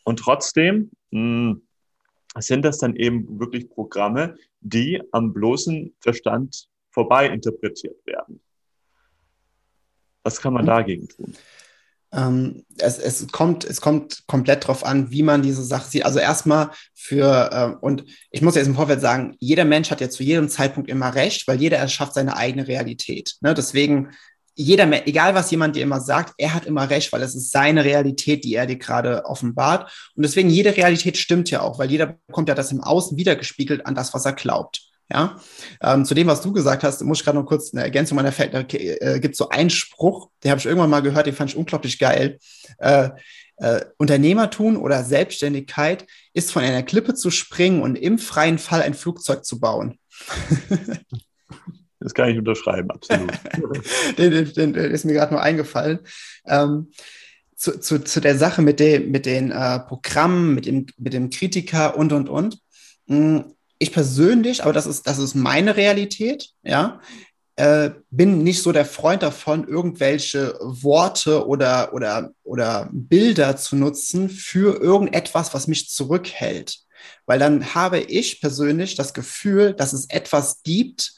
[0.05, 1.63] Und trotzdem mh, hm,
[2.41, 8.41] sind das dann eben wirklich Programme, die am bloßen Verstand vorbei interpretiert werden.
[10.23, 11.35] Was kann man dagegen tun?
[12.13, 16.05] Ähm, es, es, kommt, es kommt komplett darauf an, wie man diese Sache sieht.
[16.05, 20.09] Also erstmal für, äh, und ich muss jetzt im Vorfeld sagen, jeder Mensch hat ja
[20.09, 23.35] zu jedem Zeitpunkt immer recht, weil jeder erschafft seine eigene Realität.
[23.41, 23.53] Ne?
[23.53, 24.11] Deswegen
[24.55, 27.85] jeder, egal was jemand dir immer sagt, er hat immer recht, weil es ist seine
[27.85, 29.91] Realität, die er dir gerade offenbart.
[30.15, 33.87] Und deswegen jede Realität stimmt ja auch, weil jeder bekommt ja das im Außen wiedergespiegelt
[33.87, 34.83] an das, was er glaubt.
[35.13, 35.37] Ja,
[35.83, 38.33] ähm, zu dem, was du gesagt hast, muss ich gerade noch kurz eine Ergänzung meiner
[38.33, 38.55] Feld.
[38.55, 41.57] Da äh, gibt so einen Spruch, den habe ich irgendwann mal gehört, den fand ich
[41.57, 42.39] unglaublich geil.
[42.79, 43.11] Äh,
[43.57, 48.95] äh, Unternehmertum oder Selbstständigkeit ist von einer Klippe zu springen und im freien Fall ein
[48.95, 49.99] Flugzeug zu bauen.
[52.05, 53.33] Das kann ich unterschreiben, absolut.
[54.19, 56.01] den, den, den, ist mir gerade nur eingefallen.
[56.47, 56.91] Ähm,
[57.57, 61.31] zu, zu, zu der Sache mit, dem, mit den äh, Programmen, mit dem, mit dem
[61.31, 62.59] Kritiker und, und, und.
[63.09, 67.01] Hm, ich persönlich, aber das ist, das ist meine Realität, ja,
[67.57, 74.29] äh, bin nicht so der Freund davon, irgendwelche Worte oder, oder, oder Bilder zu nutzen
[74.29, 76.81] für irgendetwas, was mich zurückhält.
[77.25, 81.15] Weil dann habe ich persönlich das Gefühl, dass es etwas gibt,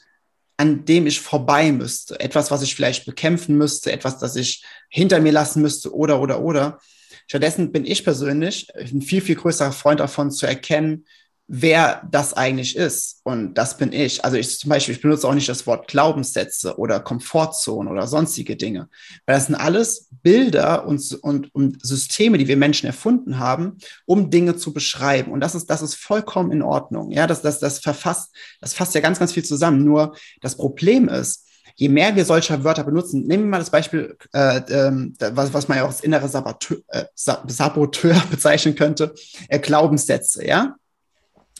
[0.57, 2.19] an dem ich vorbei müsste.
[2.19, 6.41] Etwas, was ich vielleicht bekämpfen müsste, etwas, das ich hinter mir lassen müsste oder, oder,
[6.41, 6.79] oder.
[7.27, 11.05] Stattdessen bin ich persönlich ein viel, viel größerer Freund davon zu erkennen,
[11.47, 13.21] wer das eigentlich ist.
[13.23, 14.23] Und das bin ich.
[14.25, 18.57] Also ich zum Beispiel, ich benutze auch nicht das Wort Glaubenssätze oder Komfortzone oder sonstige
[18.57, 18.89] Dinge.
[19.25, 24.29] Weil das sind alles Bilder und, und, und Systeme, die wir Menschen erfunden haben, um
[24.29, 25.31] Dinge zu beschreiben.
[25.31, 27.11] Und das ist, das ist vollkommen in Ordnung.
[27.11, 29.85] Ja, das, das, das verfasst, das fasst ja ganz, ganz viel zusammen.
[29.85, 34.17] Nur das Problem ist, je mehr wir solcher Wörter benutzen, nehmen wir mal das Beispiel,
[34.33, 34.91] äh, äh,
[35.31, 39.13] was, was man ja auch als innere Saboteur, äh, Saboteur bezeichnen könnte,
[39.47, 40.75] äh, Glaubenssätze, ja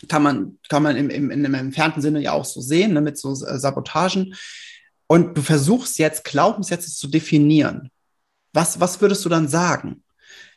[0.07, 3.01] kann man, kann man im, im, in einem entfernten Sinne ja auch so sehen, ne,
[3.01, 4.35] mit so äh, Sabotagen.
[5.07, 7.89] Und du versuchst jetzt Glaubenssätze zu definieren.
[8.53, 10.03] Was, was würdest du dann sagen?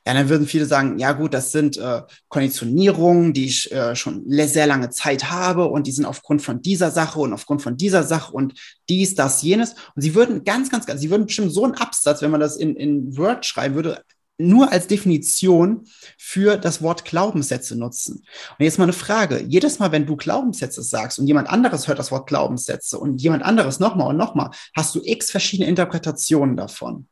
[0.06, 4.24] Ja, dann würden viele sagen, ja gut, das sind äh, Konditionierungen, die ich äh, schon
[4.28, 8.02] sehr lange Zeit habe und die sind aufgrund von dieser Sache und aufgrund von dieser
[8.02, 8.54] Sache und
[8.88, 9.74] dies, das, jenes.
[9.94, 12.56] Und sie würden ganz, ganz, ganz, sie würden bestimmt so einen Absatz, wenn man das
[12.56, 14.02] in, in Word schreiben würde,
[14.48, 15.86] nur als Definition
[16.18, 18.24] für das Wort Glaubenssätze nutzen.
[18.58, 19.44] Und jetzt mal eine Frage.
[19.46, 23.44] Jedes Mal, wenn du Glaubenssätze sagst und jemand anderes hört das Wort Glaubenssätze und jemand
[23.44, 27.06] anderes nochmal und nochmal, hast du x verschiedene Interpretationen davon.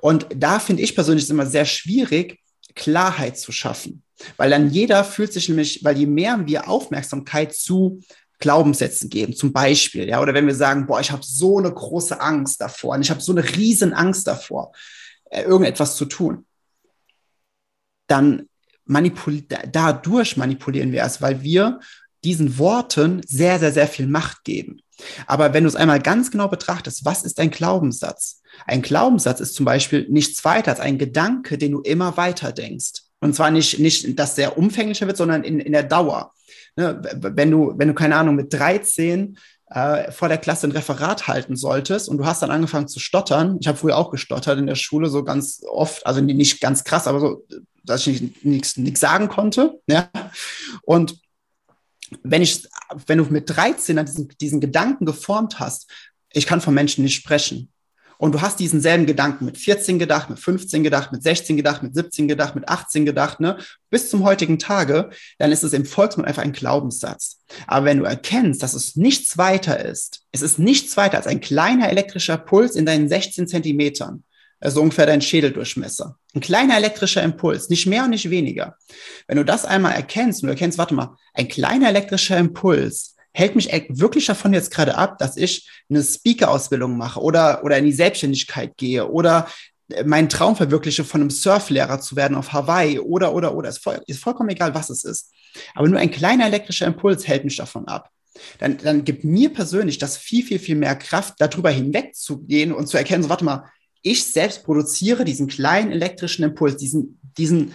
[0.00, 2.40] Und da finde ich persönlich immer sehr schwierig,
[2.74, 4.02] Klarheit zu schaffen.
[4.36, 8.00] Weil dann jeder fühlt sich nämlich, weil je mehr wir Aufmerksamkeit zu
[8.38, 12.20] Glaubenssätzen geben, zum Beispiel, ja, oder wenn wir sagen, boah, ich habe so eine große
[12.20, 14.72] Angst davor und ich habe so eine riesen Angst davor,
[15.30, 16.44] äh, irgendetwas zu tun,
[18.06, 18.48] dann
[18.84, 21.80] manipul dadurch manipulieren wir es, weil wir
[22.22, 24.80] diesen Worten sehr, sehr, sehr viel Macht geben.
[25.26, 28.40] Aber wenn du es einmal ganz genau betrachtest, was ist ein Glaubenssatz?
[28.66, 33.02] Ein Glaubenssatz ist zum Beispiel nichts weiter als ein Gedanke, den du immer weiter denkst.
[33.20, 36.32] Und zwar nicht, nicht, dass der umfänglicher wird, sondern in, in der Dauer.
[36.76, 37.00] Ne?
[37.20, 39.36] Wenn du, wenn du, keine Ahnung, mit 13
[39.70, 43.58] äh, vor der Klasse ein Referat halten solltest und du hast dann angefangen zu stottern.
[43.60, 47.06] Ich habe früher auch gestottert in der Schule, so ganz oft, also nicht ganz krass,
[47.06, 47.44] aber so
[47.84, 49.80] dass ich nichts sagen konnte.
[49.86, 50.10] Ja?
[50.82, 51.20] Und
[52.22, 52.66] wenn ich,
[53.06, 55.90] wenn du mit 13 diesen, diesen Gedanken geformt hast,
[56.32, 57.70] ich kann von Menschen nicht sprechen.
[58.16, 61.82] Und du hast diesen selben Gedanken mit 14 gedacht, mit 15 gedacht, mit 16 gedacht,
[61.82, 63.58] mit 17 gedacht, mit 18 gedacht, ne?
[63.90, 67.40] Bis zum heutigen Tage, dann ist es im Volksmund einfach ein Glaubenssatz.
[67.66, 71.40] Aber wenn du erkennst, dass es nichts weiter ist, es ist nichts weiter als ein
[71.40, 74.24] kleiner elektrischer Puls in deinen 16 Zentimetern,
[74.64, 76.16] also ungefähr dein Schädeldurchmesser.
[76.34, 78.76] Ein kleiner elektrischer Impuls, nicht mehr und nicht weniger.
[79.28, 83.56] Wenn du das einmal erkennst und du erkennst, warte mal, ein kleiner elektrischer Impuls hält
[83.56, 87.92] mich wirklich davon jetzt gerade ab, dass ich eine Speaker-Ausbildung mache oder, oder in die
[87.92, 89.48] Selbstständigkeit gehe oder
[90.04, 94.00] meinen Traum verwirkliche, von einem Surflehrer zu werden auf Hawaii oder, oder, oder, ist, voll,
[94.06, 95.32] ist vollkommen egal, was es ist.
[95.74, 98.08] Aber nur ein kleiner elektrischer Impuls hält mich davon ab.
[98.58, 102.96] Dann, dann gibt mir persönlich das viel, viel, viel mehr Kraft, darüber hinwegzugehen und zu
[102.96, 103.70] erkennen, so, warte mal,
[104.04, 107.72] ich selbst produziere diesen kleinen elektrischen Impuls, diesen, diesen,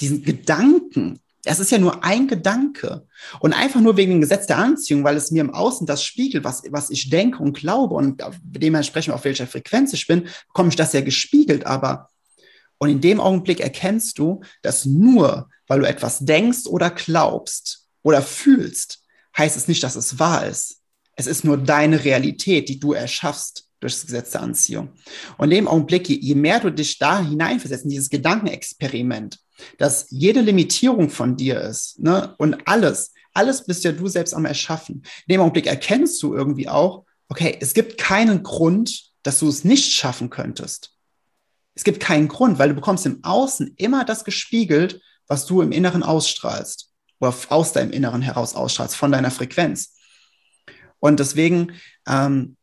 [0.00, 3.06] diesen Gedanken, es ist ja nur ein Gedanke.
[3.40, 6.42] Und einfach nur wegen dem Gesetz der Anziehung, weil es mir im Außen das spiegelt,
[6.42, 10.76] was, was ich denke und glaube und dementsprechend auf welcher Frequenz ich bin, bekomme ich
[10.76, 11.66] das ja gespiegelt.
[11.66, 12.08] Aber,
[12.78, 18.22] und in dem Augenblick erkennst du, dass nur, weil du etwas denkst oder glaubst oder
[18.22, 19.04] fühlst,
[19.36, 20.80] heißt es nicht, dass es wahr ist.
[21.14, 24.90] Es ist nur deine Realität, die du erschaffst durch das Gesetz der Anziehung.
[25.36, 29.38] Und in dem Augenblick, je, mehr du dich da hineinversetzt, in dieses Gedankenexperiment,
[29.78, 32.34] dass jede Limitierung von dir ist ne?
[32.38, 35.02] und alles, alles bist ja du selbst am Erschaffen.
[35.26, 39.64] In dem Augenblick erkennst du irgendwie auch, okay, es gibt keinen Grund, dass du es
[39.64, 40.92] nicht schaffen könntest.
[41.74, 45.70] Es gibt keinen Grund, weil du bekommst im Außen immer das gespiegelt, was du im
[45.70, 49.94] Inneren ausstrahlst oder aus deinem Inneren heraus ausstrahlst, von deiner Frequenz.
[50.98, 51.72] Und deswegen
[52.08, 52.56] ähm,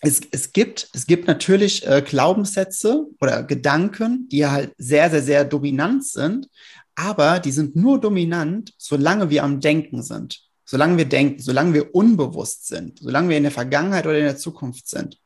[0.00, 5.44] es, es, gibt, es gibt natürlich äh, Glaubenssätze oder Gedanken, die halt sehr, sehr, sehr
[5.44, 6.48] dominant sind,
[6.94, 10.40] aber die sind nur dominant, solange wir am Denken sind.
[10.64, 14.36] Solange wir denken, solange wir unbewusst sind, solange wir in der Vergangenheit oder in der
[14.36, 15.18] Zukunft sind.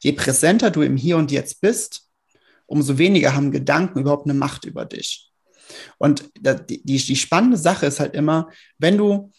[0.00, 2.08] Je präsenter du im Hier und Jetzt bist,
[2.66, 5.30] umso weniger haben Gedanken überhaupt eine Macht über dich.
[5.98, 9.30] Und die, die, die spannende Sache ist halt immer, wenn du,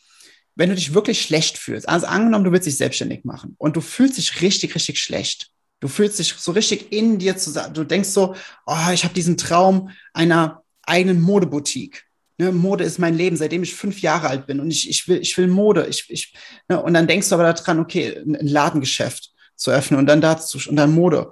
[0.55, 3.81] wenn du dich wirklich schlecht fühlst, also angenommen, du willst dich selbstständig machen und du
[3.81, 5.51] fühlst dich richtig, richtig schlecht.
[5.79, 7.73] Du fühlst dich so richtig in dir zusammen.
[7.73, 8.35] Du denkst so,
[8.67, 12.03] oh, ich habe diesen Traum einer eigenen Modeboutique.
[12.37, 15.19] Ne, Mode ist mein Leben, seitdem ich fünf Jahre alt bin und ich, ich, will,
[15.21, 15.87] ich will Mode.
[15.87, 16.33] Ich, ich,
[16.67, 20.59] ne, und dann denkst du aber daran, okay, ein Ladengeschäft zu öffnen und dann dazu
[20.69, 21.29] und dann Mode.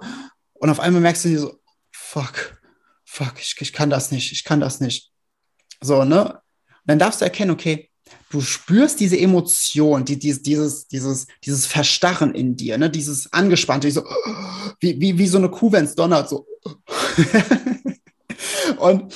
[0.54, 2.60] Und auf einmal merkst du dir so, fuck,
[3.04, 5.10] fuck, ich, ich kann das nicht, ich kann das nicht.
[5.80, 6.34] So, ne?
[6.34, 7.89] Und dann darfst du erkennen, okay,
[8.30, 12.88] du spürst diese Emotion, die, die, dieses, dieses, dieses Verstarren in dir, ne?
[12.88, 14.04] dieses Angespannte, so,
[14.80, 16.46] wie, wie, wie so eine Kuh, wenn es donnert, so.
[18.78, 19.14] und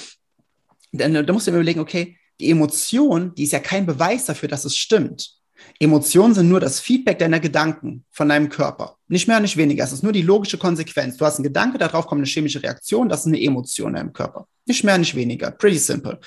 [0.92, 4.48] dann, da musst du dir überlegen, okay, die Emotion, die ist ja kein Beweis dafür,
[4.48, 5.38] dass es stimmt.
[5.78, 8.96] Emotionen sind nur das Feedback deiner Gedanken von deinem Körper.
[9.08, 9.84] Nicht mehr, nicht weniger.
[9.84, 11.16] Es ist nur die logische Konsequenz.
[11.16, 14.12] Du hast einen Gedanke, darauf kommt eine chemische Reaktion, das ist eine Emotion in deinem
[14.12, 14.46] Körper.
[14.66, 15.50] Nicht mehr, nicht weniger.
[15.50, 16.18] Pretty simple.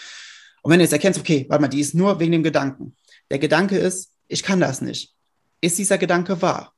[0.67, 2.93] Und wenn du jetzt erkennst, okay, warte mal, die ist nur wegen dem Gedanken.
[3.31, 5.13] Der Gedanke ist, ich kann das nicht.
[5.61, 6.73] Ist dieser Gedanke wahr?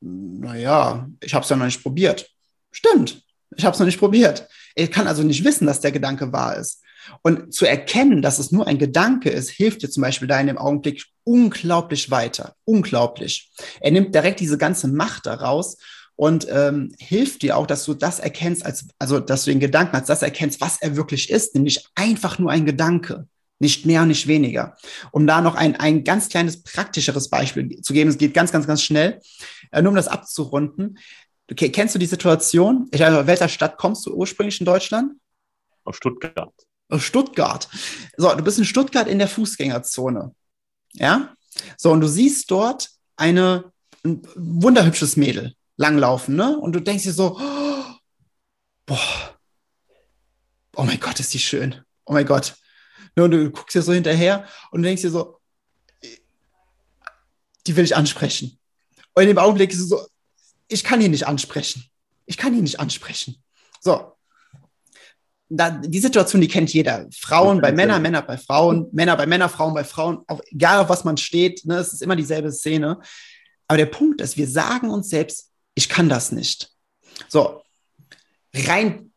[0.00, 2.28] Naja, ich habe es ja noch nicht probiert.
[2.72, 3.22] Stimmt,
[3.56, 4.48] ich habe es noch nicht probiert.
[4.74, 6.82] Ich kann also nicht wissen, dass der Gedanke wahr ist.
[7.22, 10.48] Und zu erkennen, dass es nur ein Gedanke ist, hilft dir zum Beispiel da in
[10.48, 12.56] dem Augenblick unglaublich weiter.
[12.64, 13.52] Unglaublich.
[13.80, 15.76] Er nimmt direkt diese ganze Macht daraus
[16.18, 19.94] und ähm, hilft dir auch, dass du das erkennst, als, also dass du den Gedanken
[19.94, 23.28] als das erkennst, was er wirklich ist, nämlich einfach nur ein Gedanke.
[23.60, 24.76] Nicht mehr, nicht weniger.
[25.12, 28.66] Um da noch ein, ein ganz kleines praktischeres Beispiel zu geben, es geht ganz, ganz,
[28.66, 29.20] ganz schnell,
[29.70, 30.98] äh, nur um das abzurunden.
[31.52, 32.88] Okay, kennst du die Situation?
[32.90, 35.12] Ich, aus welcher Stadt kommst du ursprünglich in Deutschland?
[35.84, 36.52] Aus Stuttgart.
[36.88, 37.68] Aus Stuttgart.
[38.16, 40.34] So, du bist in Stuttgart in der Fußgängerzone.
[40.94, 41.32] Ja?
[41.76, 43.70] So, und du siehst dort eine,
[44.04, 46.58] ein wunderhübsches Mädel langlaufen, ne?
[46.58, 47.84] Und du denkst dir so, oh,
[48.84, 49.38] boah,
[50.76, 51.82] oh mein Gott, ist die schön.
[52.04, 52.54] Oh mein Gott.
[53.16, 55.40] Ne, und du guckst dir so hinterher und denkst dir so,
[57.66, 58.58] die will ich ansprechen.
[59.14, 60.06] Und in dem Augenblick ist es so,
[60.68, 61.84] ich kann ihn nicht ansprechen.
[62.26, 63.42] Ich kann ihn nicht ansprechen.
[63.80, 64.12] So.
[65.50, 67.06] Da, die Situation, die kennt jeder.
[67.10, 70.90] Frauen bei Männern, Männer bei Frauen, Männer bei Männern, Frauen bei Frauen, auch, egal auf
[70.90, 73.00] was man steht, ne, es ist immer dieselbe Szene.
[73.66, 75.47] Aber der Punkt ist, wir sagen uns selbst,
[75.78, 76.70] ich kann das nicht.
[77.28, 77.62] So,
[78.52, 79.12] rein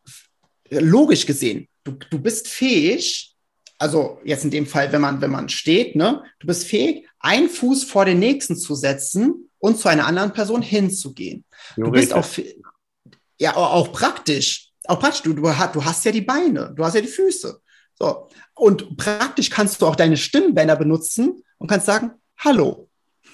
[0.70, 3.36] logisch gesehen, du, du bist fähig,
[3.80, 7.50] also jetzt in dem Fall, wenn man, wenn man steht, ne, du bist fähig, einen
[7.50, 11.44] Fuß vor den nächsten zu setzen und zu einer anderen Person hinzugehen.
[11.76, 12.28] Du bist auch,
[13.40, 16.94] ja, auch praktisch, auch praktisch, du, du, hast, du hast ja die Beine, du hast
[16.94, 17.60] ja die Füße.
[17.96, 18.30] So.
[18.54, 22.88] Und praktisch kannst du auch deine Stimmbänder benutzen und kannst sagen, hallo.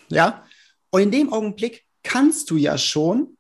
[0.07, 0.45] Ja.
[0.91, 3.37] Und in dem Augenblick kannst du ja schon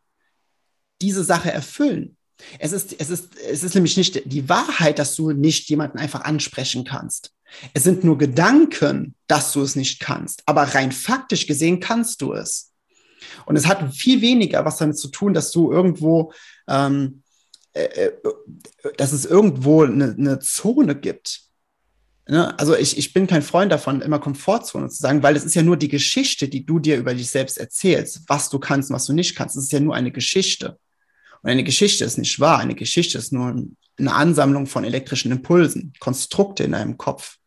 [1.01, 2.17] diese Sache erfüllen.
[2.59, 6.21] Es ist, es ist, es ist nämlich nicht die Wahrheit, dass du nicht jemanden einfach
[6.21, 7.31] ansprechen kannst.
[7.73, 10.43] Es sind nur Gedanken, dass du es nicht kannst.
[10.45, 12.73] Aber rein faktisch gesehen kannst du es.
[13.45, 16.33] Und es hat viel weniger was damit zu tun, dass du irgendwo,
[16.67, 17.23] ähm,
[17.73, 18.11] äh, äh
[18.97, 21.46] dass es irgendwo eine, eine Zone gibt,
[22.29, 22.57] Ne?
[22.59, 25.63] Also ich, ich bin kein Freund davon, immer Komfortzone zu sagen, weil es ist ja
[25.63, 29.05] nur die Geschichte, die du dir über dich selbst erzählst, was du kannst und was
[29.05, 29.55] du nicht kannst.
[29.55, 30.77] Es ist ja nur eine Geschichte.
[31.41, 32.59] Und eine Geschichte ist nicht wahr.
[32.59, 33.65] Eine Geschichte ist nur
[33.97, 37.37] eine Ansammlung von elektrischen Impulsen, Konstrukte in deinem Kopf.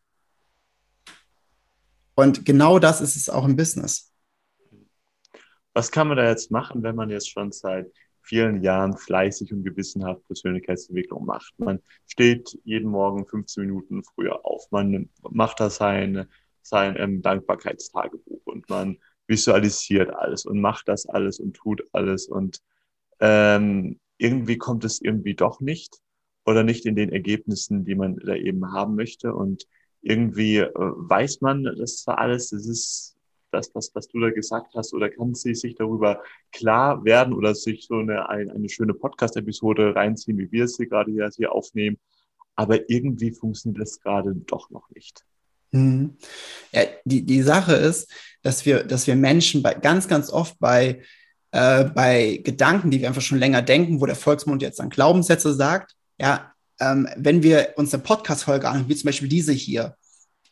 [2.15, 4.13] Und genau das ist es auch im Business.
[5.75, 7.87] Was kann man da jetzt machen, wenn man jetzt schon seit
[8.31, 11.53] vielen Jahren fleißig und gewissenhaft Persönlichkeitsentwicklung macht?
[11.59, 14.71] Man steht jeden Morgen 15 Minuten früher auf.
[14.71, 16.27] Man macht da sein,
[16.63, 22.61] sein ähm, Dankbarkeitstagebuch und man visualisiert alles und macht das alles und tut alles und
[23.19, 25.99] ähm, irgendwie kommt es irgendwie doch nicht
[26.47, 29.67] oder nicht in den Ergebnissen, die man da eben haben möchte und
[30.03, 33.17] irgendwie äh, weiß man, das war alles, das ist
[33.53, 37.55] das, was, was du da gesagt hast, oder kann sie sich darüber klar werden oder
[37.55, 41.53] sich so eine, eine, eine schöne Podcast-Episode reinziehen, wie wir es hier gerade hier, hier
[41.53, 41.99] aufnehmen.
[42.57, 45.25] Aber irgendwie funktioniert das gerade doch noch nicht.
[45.73, 46.17] Mhm.
[46.73, 51.03] Ja, die, die Sache ist, dass wir, dass wir Menschen bei, ganz, ganz oft bei,
[51.53, 55.55] äh, bei Gedanken, die wir einfach schon länger denken, wo der Volksmund jetzt dann Glaubenssätze
[55.55, 59.97] sagt, ja, ähm, wenn wir uns eine Podcast-Folge anschauen, wie zum Beispiel diese hier,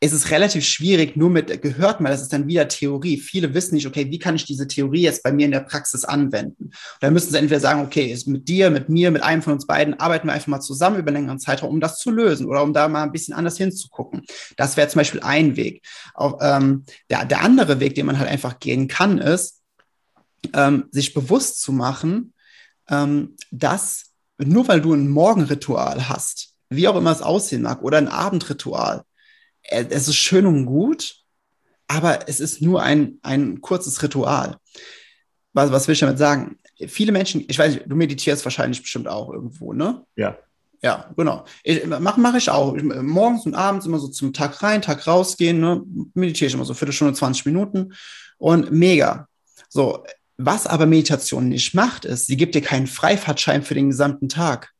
[0.01, 3.19] ist es relativ schwierig, nur mit gehört mal, das ist dann wieder Theorie.
[3.19, 6.05] Viele wissen nicht, okay, wie kann ich diese Theorie jetzt bei mir in der Praxis
[6.05, 6.67] anwenden?
[6.67, 9.55] Und dann müssen sie entweder sagen, okay, ist mit dir, mit mir, mit einem von
[9.55, 12.47] uns beiden, arbeiten wir einfach mal zusammen über einen längeren Zeitraum, um das zu lösen
[12.47, 14.23] oder um da mal ein bisschen anders hinzugucken.
[14.57, 15.85] Das wäre zum Beispiel ein Weg.
[16.15, 19.63] Auch, ähm, der, der andere Weg, den man halt einfach gehen kann, ist,
[20.55, 22.33] ähm, sich bewusst zu machen,
[22.89, 27.99] ähm, dass nur weil du ein Morgenritual hast, wie auch immer es aussehen mag, oder
[27.99, 29.03] ein Abendritual,
[29.71, 31.17] es ist schön und gut,
[31.87, 34.57] aber es ist nur ein, ein kurzes Ritual.
[35.53, 36.59] Was, was will ich damit sagen?
[36.87, 40.05] Viele Menschen, ich weiß nicht, du meditierst wahrscheinlich bestimmt auch irgendwo, ne?
[40.17, 40.39] Ja.
[40.81, 41.45] Ja, genau.
[41.99, 42.77] Mache mach ich auch.
[42.77, 45.83] Ich, morgens und abends immer so zum Tag rein, Tag rausgehen, ne?
[46.15, 47.95] meditiere ich immer so Viertelstunde, 20 Minuten
[48.37, 49.27] und mega.
[49.69, 50.05] So,
[50.37, 54.71] was aber Meditation nicht macht, ist, sie gibt dir keinen Freifahrtschein für den gesamten Tag.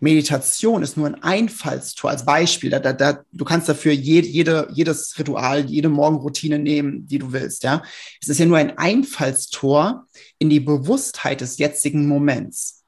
[0.00, 2.70] Meditation ist nur ein Einfallstor als Beispiel.
[2.70, 7.32] Da, da, da, du kannst dafür jede, jede, jedes Ritual, jede Morgenroutine nehmen, die du
[7.32, 7.62] willst.
[7.62, 7.82] Ja,
[8.20, 10.06] es ist ja nur ein Einfallstor
[10.38, 12.82] in die Bewusstheit des jetzigen Moments.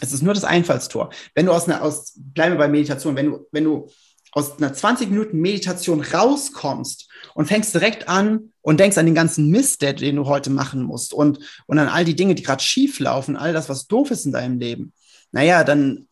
[0.00, 1.10] Es ist nur das Einfallstor.
[1.34, 3.88] Wenn du aus einer, aus, bleiben wir bei Meditation, wenn du, wenn du
[4.32, 9.50] aus einer 20 Minuten Meditation rauskommst und fängst direkt an und denkst an den ganzen
[9.50, 12.98] Mist, den du heute machen musst und, und an all die Dinge, die gerade schief
[12.98, 14.92] laufen, all das, was doof ist in deinem Leben,
[15.30, 16.08] naja, dann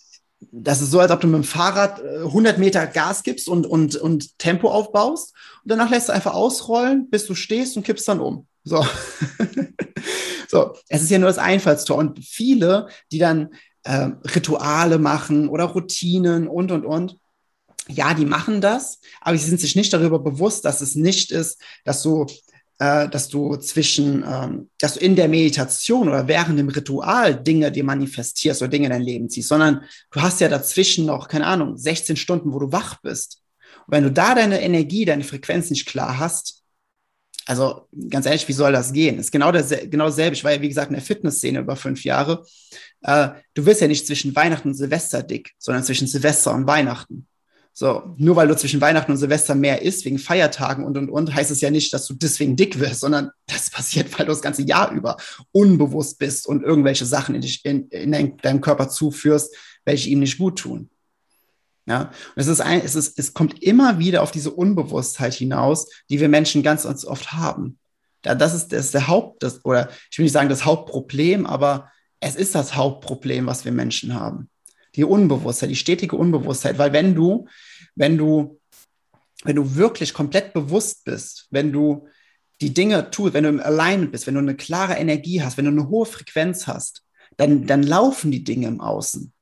[0.50, 3.66] das ist so, als ob du mit dem Fahrrad 100 äh, Meter Gas gibst und,
[3.66, 8.08] und, und Tempo aufbaust und danach lässt du einfach ausrollen, bis du stehst und kippst
[8.08, 8.46] dann um.
[8.64, 8.84] So.
[10.48, 11.96] so, es ist ja nur das Einfallstor.
[11.96, 13.50] Und viele, die dann
[13.84, 17.18] äh, Rituale machen oder Routinen und, und, und,
[17.88, 21.60] ja, die machen das, aber sie sind sich nicht darüber bewusst, dass es nicht ist,
[21.84, 22.26] dass du
[22.82, 27.70] äh, dass du zwischen, ähm, dass du in der Meditation oder während dem Ritual Dinge
[27.70, 31.46] dir manifestierst oder Dinge in dein Leben ziehst, sondern du hast ja dazwischen noch, keine
[31.46, 33.40] Ahnung, 16 Stunden, wo du wach bist.
[33.86, 36.64] Und wenn du da deine Energie, deine Frequenz nicht klar hast,
[37.46, 39.18] also ganz ehrlich, wie soll das gehen?
[39.18, 40.34] Ist genau, der, genau dasselbe.
[40.34, 42.44] Ich war ja, wie gesagt, in der Fitnessszene über fünf Jahre.
[43.02, 47.28] Äh, du wirst ja nicht zwischen Weihnachten und Silvester dick, sondern zwischen Silvester und Weihnachten.
[47.74, 51.34] So, nur weil du zwischen Weihnachten und Silvester mehr isst, wegen Feiertagen und und und,
[51.34, 54.42] heißt es ja nicht, dass du deswegen dick wirst, sondern das passiert, weil du das
[54.42, 55.16] ganze Jahr über
[55.52, 60.20] unbewusst bist und irgendwelche Sachen in, dich, in, in dein, deinem Körper zuführst, welche ihm
[60.20, 60.90] nicht gut tun.
[61.86, 65.88] Ja, und es ist ein, es ist, es kommt immer wieder auf diese Unbewusstheit hinaus,
[66.10, 67.78] die wir Menschen ganz, oft haben.
[68.24, 71.46] Ja, das ist, das ist der Haupt, das, oder ich will nicht sagen das Hauptproblem,
[71.46, 74.48] aber es ist das Hauptproblem, was wir Menschen haben
[74.94, 77.46] die Unbewusstheit, die stetige Unbewusstheit, weil wenn du,
[77.94, 78.60] wenn du,
[79.44, 82.08] wenn du wirklich komplett bewusst bist, wenn du
[82.60, 85.64] die Dinge tust, wenn du im Alignment bist, wenn du eine klare Energie hast, wenn
[85.64, 87.02] du eine hohe Frequenz hast,
[87.36, 89.32] dann, dann laufen die Dinge im Außen.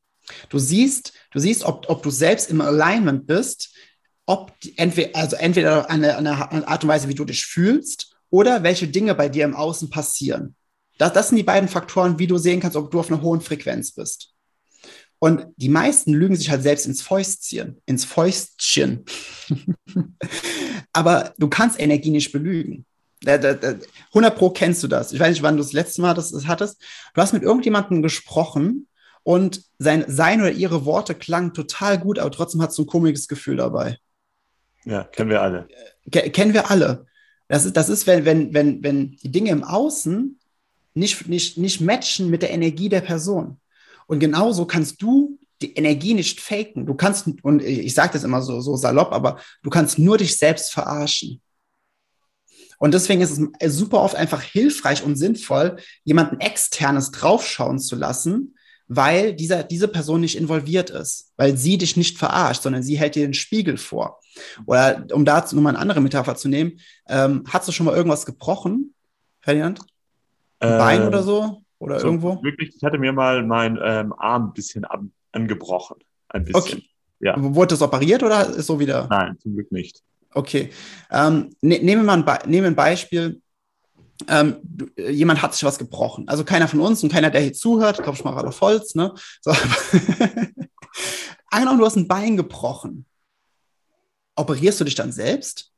[0.48, 3.74] Du siehst, du siehst, ob, ob du selbst im Alignment bist,
[4.26, 8.86] ob entweder, also entweder eine, eine Art und Weise, wie du dich fühlst, oder welche
[8.86, 10.54] Dinge bei dir im Außen passieren.
[10.98, 13.40] Das, das sind die beiden Faktoren, wie du sehen kannst, ob du auf einer hohen
[13.40, 14.34] Frequenz bist.
[15.20, 19.04] Und die meisten lügen sich halt selbst ins Fäustchen, ins Fäustchen.
[20.92, 22.86] Aber du kannst Energie nicht belügen.
[23.26, 25.12] 100 Pro kennst du das.
[25.12, 26.82] Ich weiß nicht, wann du das letzte Mal das, hattest.
[27.12, 28.88] Du hast mit irgendjemandem gesprochen
[29.22, 33.28] und sein, sein oder ihre Worte klangen total gut, aber trotzdem hast du ein komisches
[33.28, 33.98] Gefühl dabei.
[34.86, 35.68] Ja, kennen wir alle.
[36.10, 37.04] kennen wir alle.
[37.48, 40.40] Das ist, das ist wenn, wenn, wenn, wenn die Dinge im Außen
[40.94, 43.59] nicht, nicht, nicht matchen mit der Energie der Person.
[44.10, 46.84] Und genauso kannst du die Energie nicht faken.
[46.84, 50.36] Du kannst, und ich sage das immer so, so salopp, aber du kannst nur dich
[50.36, 51.40] selbst verarschen.
[52.78, 58.56] Und deswegen ist es super oft einfach hilfreich und sinnvoll, jemanden externes draufschauen zu lassen,
[58.88, 63.14] weil dieser, diese Person nicht involviert ist, weil sie dich nicht verarscht, sondern sie hält
[63.14, 64.18] dir den Spiegel vor.
[64.66, 68.26] Oder um dazu nochmal eine andere Metapher zu nehmen, ähm, hast du schon mal irgendwas
[68.26, 68.92] gebrochen,
[69.40, 69.78] Ferdinand?
[70.58, 71.59] Ein äh, Bein oder so?
[71.80, 72.42] Oder so irgendwo?
[72.42, 75.00] Wirklich, ich hatte mir mal meinen ähm, Arm ein bisschen ab,
[75.32, 75.96] angebrochen.
[76.28, 76.60] Ein bisschen.
[76.60, 76.84] Okay.
[77.20, 77.34] Ja.
[77.36, 79.06] Wurde das operiert oder ist so wieder?
[79.10, 80.02] Nein, zum Glück nicht.
[80.32, 80.70] Okay.
[81.10, 83.40] Ähm, ne, nehmen wir mal ein, nehmen ein Beispiel.
[84.28, 84.56] Ähm,
[84.96, 86.28] äh, jemand hat sich was gebrochen.
[86.28, 89.14] Also keiner von uns und keiner, der hier zuhört, glaube ich mal auf Holz, ne?
[89.40, 89.50] So.
[91.50, 93.06] Angenommen, du hast ein Bein gebrochen.
[94.36, 95.69] Operierst du dich dann selbst?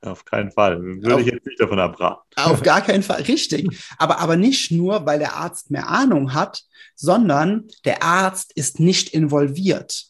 [0.00, 0.80] Auf keinen Fall.
[0.80, 2.22] Würde auf, ich jetzt nicht davon abraten.
[2.36, 3.68] Auf gar keinen Fall, richtig.
[3.98, 6.62] Aber, aber nicht nur, weil der Arzt mehr Ahnung hat,
[6.94, 10.08] sondern der Arzt ist nicht involviert.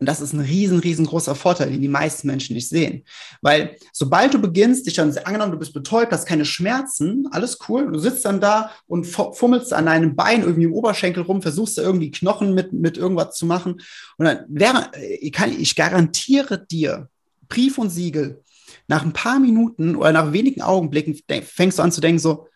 [0.00, 3.04] Und das ist ein riesen, riesengroßer Vorteil, den die meisten Menschen nicht sehen.
[3.42, 7.90] Weil sobald du beginnst, dich dann, angenommen, du bist betäubt, hast keine Schmerzen, alles cool,
[7.90, 11.82] du sitzt dann da und fummelst an deinem Bein irgendwie im Oberschenkel rum, versuchst da
[11.82, 13.80] irgendwie Knochen mit, mit irgendwas zu machen.
[14.18, 17.08] Und dann wäre, ich, kann, ich garantiere dir,
[17.48, 18.42] Brief und Siegel,
[18.86, 22.48] nach ein paar Minuten oder nach wenigen Augenblicken fängst du an zu denken so,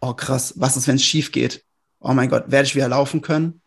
[0.00, 1.64] oh krass, was ist, wenn es schief geht?
[2.00, 3.60] Oh mein Gott, werde ich wieder laufen können?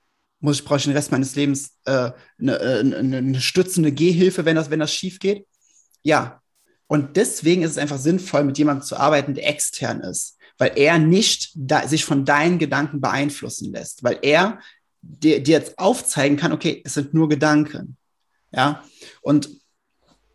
[0.43, 4.43] muss ich, brauche ich den Rest meines Lebens äh, eine, äh, eine, eine stützende Gehhilfe,
[4.43, 5.47] wenn das, wenn das schief geht?
[6.03, 6.41] Ja.
[6.87, 10.99] Und deswegen ist es einfach sinnvoll, mit jemandem zu arbeiten, der extern ist, weil er
[10.99, 14.59] nicht da, sich von deinen Gedanken beeinflussen lässt, weil er
[15.01, 17.95] dir, dir jetzt aufzeigen kann, okay, es sind nur Gedanken.
[18.51, 18.83] Ja.
[19.21, 19.49] Und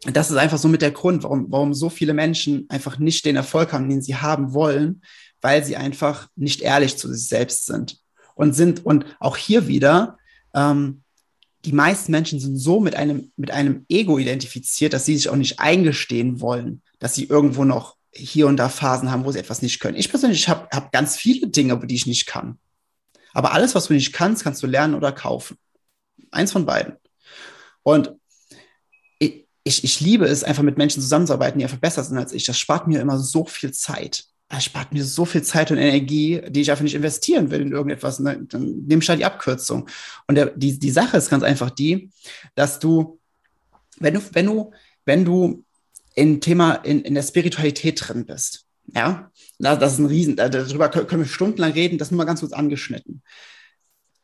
[0.05, 3.37] das ist einfach so mit der Grund, warum, warum so viele Menschen einfach nicht den
[3.37, 5.03] Erfolg haben, den sie haben wollen,
[5.41, 7.99] weil sie einfach nicht ehrlich zu sich selbst sind
[8.35, 10.19] und sind, und auch hier wieder,
[10.55, 11.03] ähm,
[11.65, 15.37] die meisten Menschen sind so mit einem, mit einem Ego identifiziert, dass sie sich auch
[15.37, 19.63] nicht eingestehen wollen, dass sie irgendwo noch hier und da Phasen haben, wo sie etwas
[19.63, 19.97] nicht können.
[19.97, 22.59] Ich persönlich habe hab ganz viele Dinge, die ich nicht kann.
[23.33, 25.59] Aber alles, was du nicht kannst, kannst du lernen oder kaufen.
[26.31, 26.95] Eins von beiden.
[27.83, 28.18] Und
[29.69, 32.45] ich, ich, liebe es, einfach mit Menschen zusammenzuarbeiten, die einfach besser sind als ich.
[32.45, 36.41] Das spart mir immer so viel Zeit es spart mir so viel Zeit und Energie,
[36.49, 38.19] die ich einfach nicht investieren will in irgendetwas.
[38.19, 38.47] Ne?
[38.49, 39.89] Dann nehme ich halt die Abkürzung.
[40.27, 42.11] Und der, die, die Sache ist ganz einfach die,
[42.55, 43.21] dass du,
[43.99, 44.73] wenn du, wenn du,
[45.05, 45.65] wenn du
[46.15, 48.65] in Thema, in, in der Spiritualität drin bist,
[48.95, 52.53] ja, das ist ein Riesen, darüber können wir stundenlang reden, das nur mal ganz kurz
[52.53, 53.23] angeschnitten.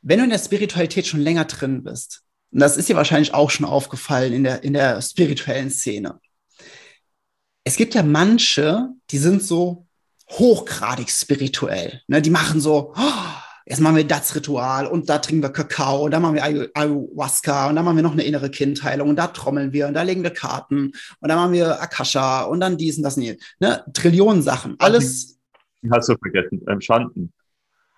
[0.00, 2.22] Wenn du in der Spiritualität schon länger drin bist,
[2.54, 6.20] und das ist dir wahrscheinlich auch schon aufgefallen in der, in der spirituellen Szene,
[7.64, 9.86] es gibt ja manche, die sind so
[10.30, 12.02] hochgradig spirituell.
[12.06, 12.22] Ne?
[12.22, 13.32] Die machen so, oh,
[13.66, 17.68] jetzt machen wir das Ritual und da trinken wir Kakao und da machen wir Ayahuasca
[17.68, 20.22] und da machen wir noch eine innere Kindheilung und da trommeln wir und da legen
[20.22, 23.36] wir Karten und da machen wir Akasha und dann dies und das und.
[23.58, 23.82] Ne?
[23.94, 24.76] Trillionen Sachen.
[24.78, 25.40] Alles.
[25.90, 27.32] Hast du vergessen, ähm, Schanden.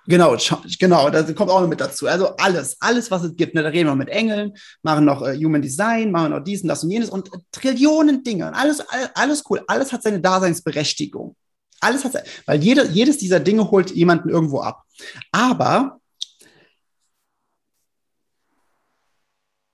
[0.09, 0.37] Genau,
[0.79, 2.07] genau, das kommt auch noch mit dazu.
[2.07, 3.55] Also alles, alles, was es gibt.
[3.55, 3.63] Ne?
[3.63, 4.53] Da reden wir mit Engeln,
[4.83, 8.23] machen noch äh, Human Design, machen noch dies und das und jenes und äh, Trillionen
[8.23, 8.55] Dinge.
[8.55, 8.83] Alles,
[9.15, 9.63] alles cool.
[9.67, 11.35] Alles hat seine Daseinsberechtigung.
[11.81, 12.15] Alles hat,
[12.47, 14.85] weil jede, jedes dieser Dinge holt jemanden irgendwo ab.
[15.33, 16.01] Aber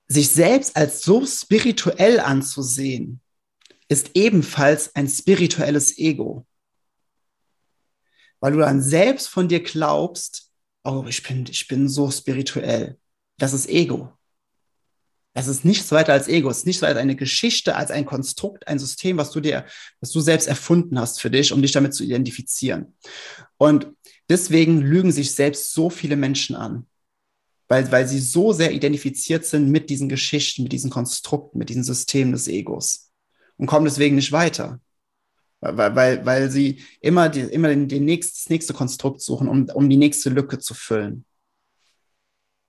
[0.08, 3.20] sich selbst als so spirituell anzusehen,
[3.88, 6.46] ist ebenfalls ein spirituelles Ego.
[8.42, 10.50] Weil du dann selbst von dir glaubst,
[10.82, 12.98] oh, ich bin, ich bin so spirituell.
[13.38, 14.12] Das ist Ego.
[15.32, 18.04] Es ist nichts weiter als Ego, es ist nichts weiter als eine Geschichte, als ein
[18.04, 19.64] Konstrukt, ein System, was du dir,
[20.00, 22.96] was du selbst erfunden hast für dich, um dich damit zu identifizieren.
[23.58, 23.86] Und
[24.28, 26.86] deswegen lügen sich selbst so viele Menschen an,
[27.68, 31.84] weil, weil sie so sehr identifiziert sind mit diesen Geschichten, mit diesen Konstrukten, mit diesen
[31.84, 33.12] Systemen des Egos
[33.56, 34.80] und kommen deswegen nicht weiter.
[35.64, 39.88] Weil, weil, sie immer, die, immer den, den nächst, das nächste Konstrukt suchen, um, um
[39.88, 41.24] die nächste Lücke zu füllen.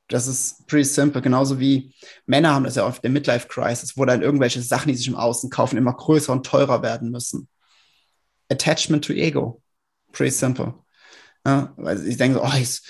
[0.07, 1.23] Das ist pretty simple.
[1.23, 1.95] Genauso wie
[2.27, 5.15] Männer haben das ja oft der Midlife Crisis, wo dann irgendwelche Sachen, die sich im
[5.15, 7.47] Außen kaufen, immer größer und teurer werden müssen.
[8.47, 9.63] Attachment to Ego.
[10.11, 10.75] Pretty simple.
[11.47, 12.85] Ja, weil ich denke so, oh, jetzt,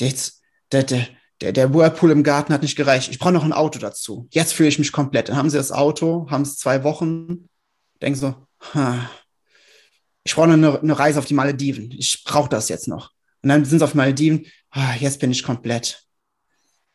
[0.00, 0.42] jetzt,
[0.72, 1.06] der, der,
[1.40, 3.08] der, der Whirlpool im Garten hat nicht gereicht.
[3.12, 4.26] Ich brauche noch ein Auto dazu.
[4.32, 5.28] Jetzt fühle ich mich komplett.
[5.28, 7.48] Dann haben sie das Auto, haben es zwei Wochen,
[8.02, 8.45] denken so,
[10.24, 11.90] ich brauche eine, eine Reise auf die Malediven.
[11.92, 13.12] Ich brauche das jetzt noch.
[13.42, 16.02] Und dann sind sie auf Malediven, ah, jetzt bin ich komplett.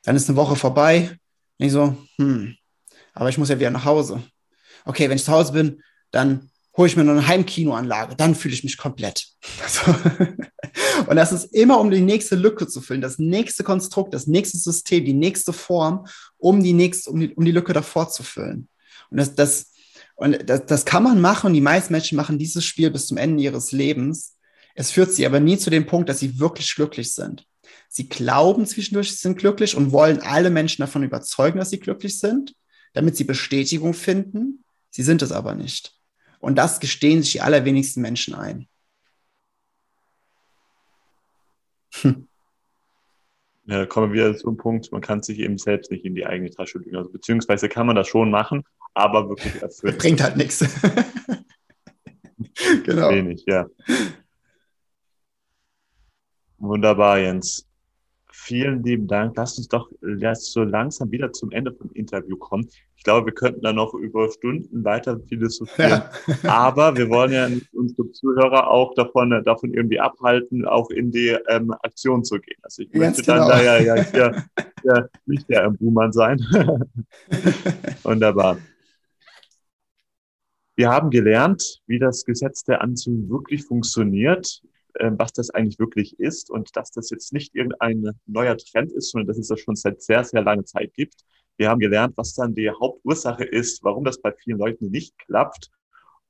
[0.04, 1.18] Dann ist eine Woche vorbei.
[1.58, 2.56] Und ich so, hm,
[3.14, 4.24] aber ich muss ja wieder nach Hause.
[4.86, 5.82] Okay, wenn ich zu Hause bin,
[6.12, 9.28] dann hole ich mir noch eine Heimkinoanlage, dann fühle ich mich komplett.
[9.64, 9.96] Also,
[11.08, 14.58] und das ist immer, um die nächste Lücke zu füllen, das nächste Konstrukt, das nächste
[14.58, 16.06] System, die nächste Form,
[16.38, 18.70] um die nächste, um die, um die Lücke davor zu füllen.
[19.10, 19.71] Und das, das,
[20.16, 23.18] Und das, das kann man machen und die meisten Menschen machen dieses Spiel bis zum
[23.18, 24.38] Ende ihres Lebens.
[24.76, 27.46] Es führt sie aber nie zu dem Punkt, dass sie wirklich glücklich sind.
[27.90, 32.20] Sie glauben zwischendurch, sie sind glücklich und wollen alle Menschen davon überzeugen, dass sie glücklich
[32.20, 32.56] sind,
[32.94, 34.64] damit sie Bestätigung finden.
[34.90, 35.94] Sie sind es aber nicht.
[36.40, 38.68] Und das gestehen sich die allerwenigsten Menschen ein.
[42.02, 42.28] Hm.
[43.66, 46.50] Ja, kommen wir wieder zum Punkt, man kann sich eben selbst nicht in die eigene
[46.50, 46.96] Tasche lügen.
[46.96, 48.64] Also, beziehungsweise kann man das schon machen,
[48.94, 49.98] aber wirklich erfüllt.
[49.98, 50.60] Bringt halt nichts.
[52.84, 53.10] genau.
[53.10, 53.68] Wenig, ja.
[56.58, 57.68] Wunderbar, Jens
[58.42, 59.34] vielen lieben Dank.
[59.36, 59.90] Lass uns doch
[60.20, 62.68] jetzt so langsam wieder zum Ende vom Interview kommen.
[62.96, 66.04] Ich glaube, wir könnten da noch über Stunden weiter philosophieren.
[66.44, 66.44] Ja.
[66.50, 71.74] Aber wir wollen ja unsere Zuhörer auch davon, davon irgendwie abhalten, auch in die ähm,
[71.84, 72.60] Aktion zu gehen.
[72.62, 73.48] Also ich möchte genau.
[73.48, 74.44] dann da ja, ja, ja,
[74.84, 76.40] ja nicht der Buhmann sein.
[78.04, 78.58] Wunderbar.
[80.82, 84.64] Wir haben gelernt, wie das Gesetz der Anziehung wirklich funktioniert
[84.96, 89.12] äh, was das eigentlich wirklich ist und dass das jetzt nicht irgendein neuer Trend ist,
[89.12, 91.24] sondern dass es das schon seit sehr, sehr langer Zeit gibt.
[91.58, 95.70] Wir haben gelernt, was dann die Hauptursache ist, warum das bei vielen Leuten nicht klappt.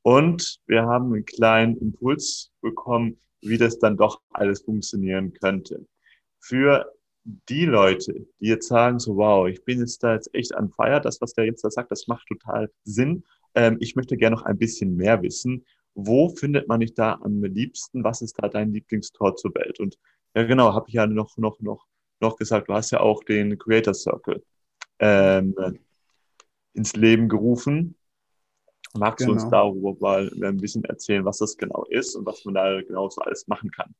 [0.02, 5.88] Und wir haben einen kleinen Impuls bekommen, wie das dann doch alles funktionieren könnte.
[6.42, 6.92] Für
[7.24, 11.00] die Leute, die jetzt sagen, so wow, ich bin jetzt da jetzt echt an Feier,
[11.00, 13.24] das, was der jetzt da sagt, das macht total Sinn.
[13.56, 17.44] Ähm, ich möchte gerne noch ein bisschen mehr wissen wo findet man dich da am
[17.44, 18.04] liebsten?
[18.04, 19.80] Was ist da dein Lieblingstor zur Welt?
[19.80, 19.98] Und
[20.36, 21.86] ja, genau, habe ich ja noch, noch, noch,
[22.20, 24.44] noch gesagt, du hast ja auch den Creator Circle
[25.00, 25.56] ähm,
[26.74, 27.96] ins Leben gerufen.
[28.94, 29.30] Magst genau.
[29.30, 29.52] du uns genau.
[29.52, 33.22] darüber mal ein bisschen erzählen, was das genau ist und was man da genau so
[33.22, 33.94] alles machen kann?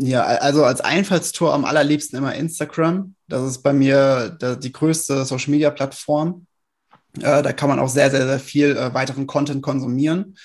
[0.00, 3.14] Ja, also als Einfallstor am allerliebsten immer Instagram.
[3.26, 6.46] Das ist bei mir die größte Social Media Plattform.
[7.16, 10.36] Äh, da kann man auch sehr, sehr, sehr viel äh, weiteren Content konsumieren.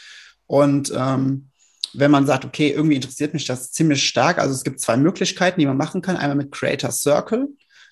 [0.48, 1.50] Und ähm,
[1.94, 5.60] wenn man sagt, okay, irgendwie interessiert mich das ziemlich stark, also es gibt zwei Möglichkeiten,
[5.60, 6.18] die man machen kann.
[6.18, 7.50] Einmal mit Creator Circle.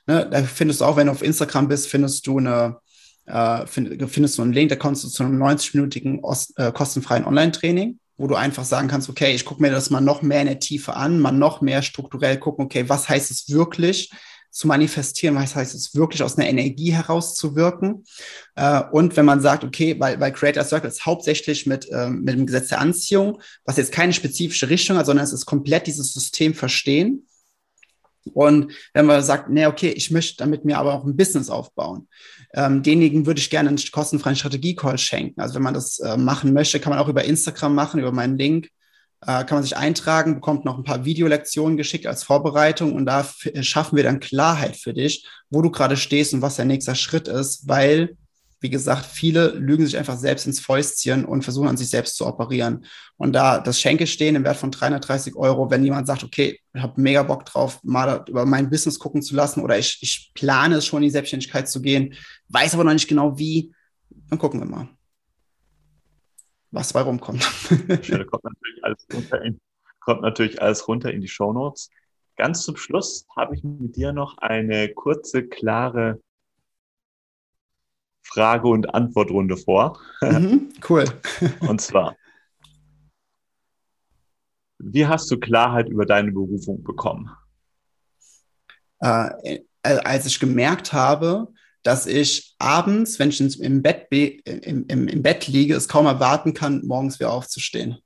[0.08, 2.78] Ne, da findest du auch, wenn du auf Instagram bist, findest du eine,
[3.26, 6.22] äh, find, findest du einen Link, da kommst du zu einem 90-minütigen
[6.58, 10.24] äh, kostenfreien Online-Training, wo du einfach sagen kannst, okay, ich gucke mir das mal noch
[10.24, 14.12] mehr in der Tiefe an, mal noch mehr strukturell gucken, okay, was heißt es wirklich?
[14.52, 18.04] Zu manifestieren, was heißt es wirklich aus einer Energie herauszuwirken.
[18.56, 22.46] Äh, und wenn man sagt, okay, bei, bei Creator Circles hauptsächlich mit, ähm, mit dem
[22.46, 26.54] Gesetz der Anziehung, was jetzt keine spezifische Richtung hat, sondern es ist komplett dieses System
[26.54, 27.26] verstehen.
[28.34, 32.08] Und wenn man sagt, nee, okay, ich möchte damit mir aber auch ein Business aufbauen,
[32.54, 35.40] ähm, denjenigen würde ich gerne einen kostenfreien Strategie-Call schenken.
[35.42, 38.38] Also wenn man das äh, machen möchte, kann man auch über Instagram machen, über meinen
[38.38, 38.70] Link
[39.24, 43.24] kann man sich eintragen, bekommt noch ein paar Videolektionen geschickt als Vorbereitung und da
[43.62, 47.28] schaffen wir dann Klarheit für dich, wo du gerade stehst und was der nächste Schritt
[47.28, 48.18] ist, weil,
[48.62, 52.26] wie gesagt, viele lügen sich einfach selbst ins Fäustchen und versuchen an sich selbst zu
[52.26, 52.86] operieren.
[53.18, 56.82] Und da das Schenke stehen im Wert von 330 Euro, wenn jemand sagt, okay, ich
[56.82, 60.78] habe mega Bock drauf, mal über mein Business gucken zu lassen oder ich, ich plane
[60.78, 62.16] es schon in die Selbstständigkeit zu gehen,
[62.50, 63.72] weiß aber noch nicht genau wie,
[64.30, 64.90] dann gucken wir mal
[66.72, 67.44] was bei rumkommt.
[68.02, 69.62] Schön, kommt natürlich alles runter in,
[70.00, 71.90] kommt natürlich alles runter in die Show Notes.
[72.38, 76.20] Ganz zum Schluss habe ich mit dir noch eine kurze, klare
[78.24, 80.00] Frage- und Antwortrunde vor.
[80.22, 81.06] Mhm, cool.
[81.68, 82.16] und zwar,
[84.80, 87.30] wie hast du Klarheit über deine Berufung bekommen?
[89.00, 91.48] Äh, als ich gemerkt habe,
[91.84, 96.54] dass ich abends, wenn ich im Bett, im, im, im Bett liege, es kaum erwarten
[96.54, 97.98] kann, morgens wieder aufzustehen.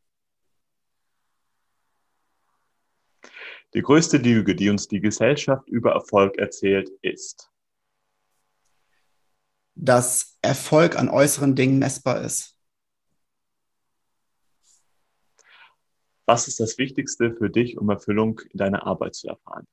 [3.74, 7.52] Die größte Lüge, die uns die Gesellschaft über Erfolg erzählt, ist,
[9.76, 12.56] dass Erfolg an äußeren Dingen messbar ist.
[16.26, 19.68] Was ist das Wichtigste für dich, um Erfüllung in deiner Arbeit zu erfahren?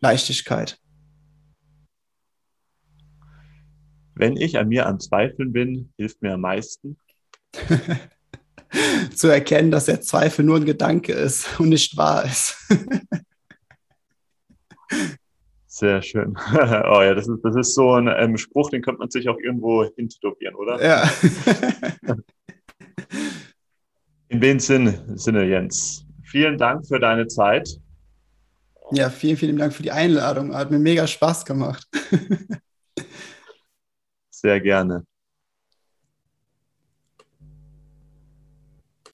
[0.00, 0.78] Leichtigkeit.
[4.18, 6.98] Wenn ich an mir am Zweifeln bin, hilft mir am meisten.
[9.14, 12.56] Zu erkennen, dass der Zweifel nur ein Gedanke ist und nicht wahr ist.
[15.66, 16.36] Sehr schön.
[16.52, 19.38] oh ja, das ist, das ist so ein ähm, Spruch, den könnte man sich auch
[19.38, 20.84] irgendwo hintätowieren, oder?
[20.84, 21.08] Ja.
[24.28, 26.04] In dem Sinne, Sinne, Jens.
[26.24, 27.68] Vielen Dank für deine Zeit.
[28.90, 30.52] Ja, vielen, vielen Dank für die Einladung.
[30.54, 31.86] Hat mir mega Spaß gemacht.
[34.40, 35.04] Sehr gerne.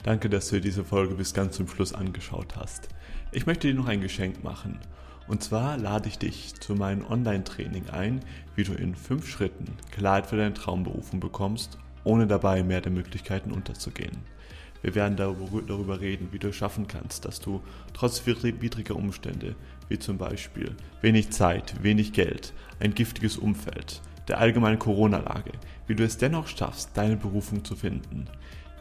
[0.02, 2.88] Danke, dass du dir diese Folge bis ganz zum Schluss angeschaut hast.
[3.32, 4.78] Ich möchte dir noch ein Geschenk machen.
[5.26, 8.20] Und zwar lade ich dich zu meinem Online-Training ein,
[8.54, 13.50] wie du in fünf Schritten Klarheit für deine Traumberufung bekommst ohne dabei mehr der Möglichkeiten
[13.50, 14.18] unterzugehen.
[14.82, 17.62] Wir werden darüber reden, wie du es schaffen kannst, dass du
[17.94, 19.56] trotz widriger Umstände,
[19.88, 25.52] wie zum Beispiel wenig Zeit, wenig Geld, ein giftiges Umfeld, der allgemeinen Corona-Lage,
[25.86, 28.26] wie du es dennoch schaffst, deine Berufung zu finden,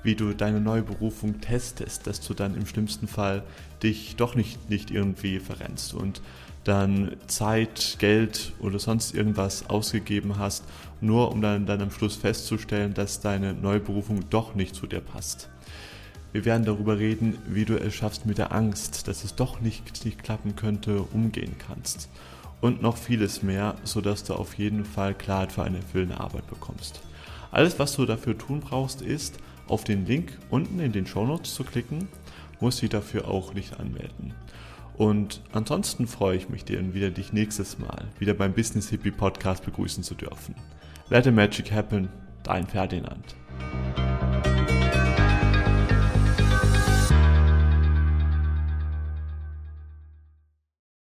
[0.03, 3.43] wie du deine neue Berufung testest, dass du dann im schlimmsten Fall
[3.81, 6.21] dich doch nicht, nicht irgendwie verrennst und
[6.63, 10.63] dann Zeit, Geld oder sonst irgendwas ausgegeben hast,
[11.01, 15.01] nur um dann, dann am Schluss festzustellen, dass deine neue Berufung doch nicht zu dir
[15.01, 15.49] passt.
[16.31, 20.03] Wir werden darüber reden, wie du es schaffst mit der Angst, dass es doch nicht,
[20.05, 22.09] nicht klappen könnte, umgehen kannst.
[22.63, 27.01] Und noch vieles mehr, sodass du auf jeden Fall Klarheit für eine erfüllende Arbeit bekommst.
[27.51, 29.37] Alles, was du dafür tun brauchst, ist,
[29.67, 32.07] auf den Link unten in den Show Notes zu klicken,
[32.61, 34.33] muss sie dafür auch nicht anmelden.
[34.95, 39.65] Und ansonsten freue ich mich, dir wieder dich nächstes Mal wieder beim Business Hippie Podcast
[39.65, 40.55] begrüßen zu dürfen.
[41.09, 42.07] Let the Magic Happen,
[42.43, 43.35] dein Ferdinand.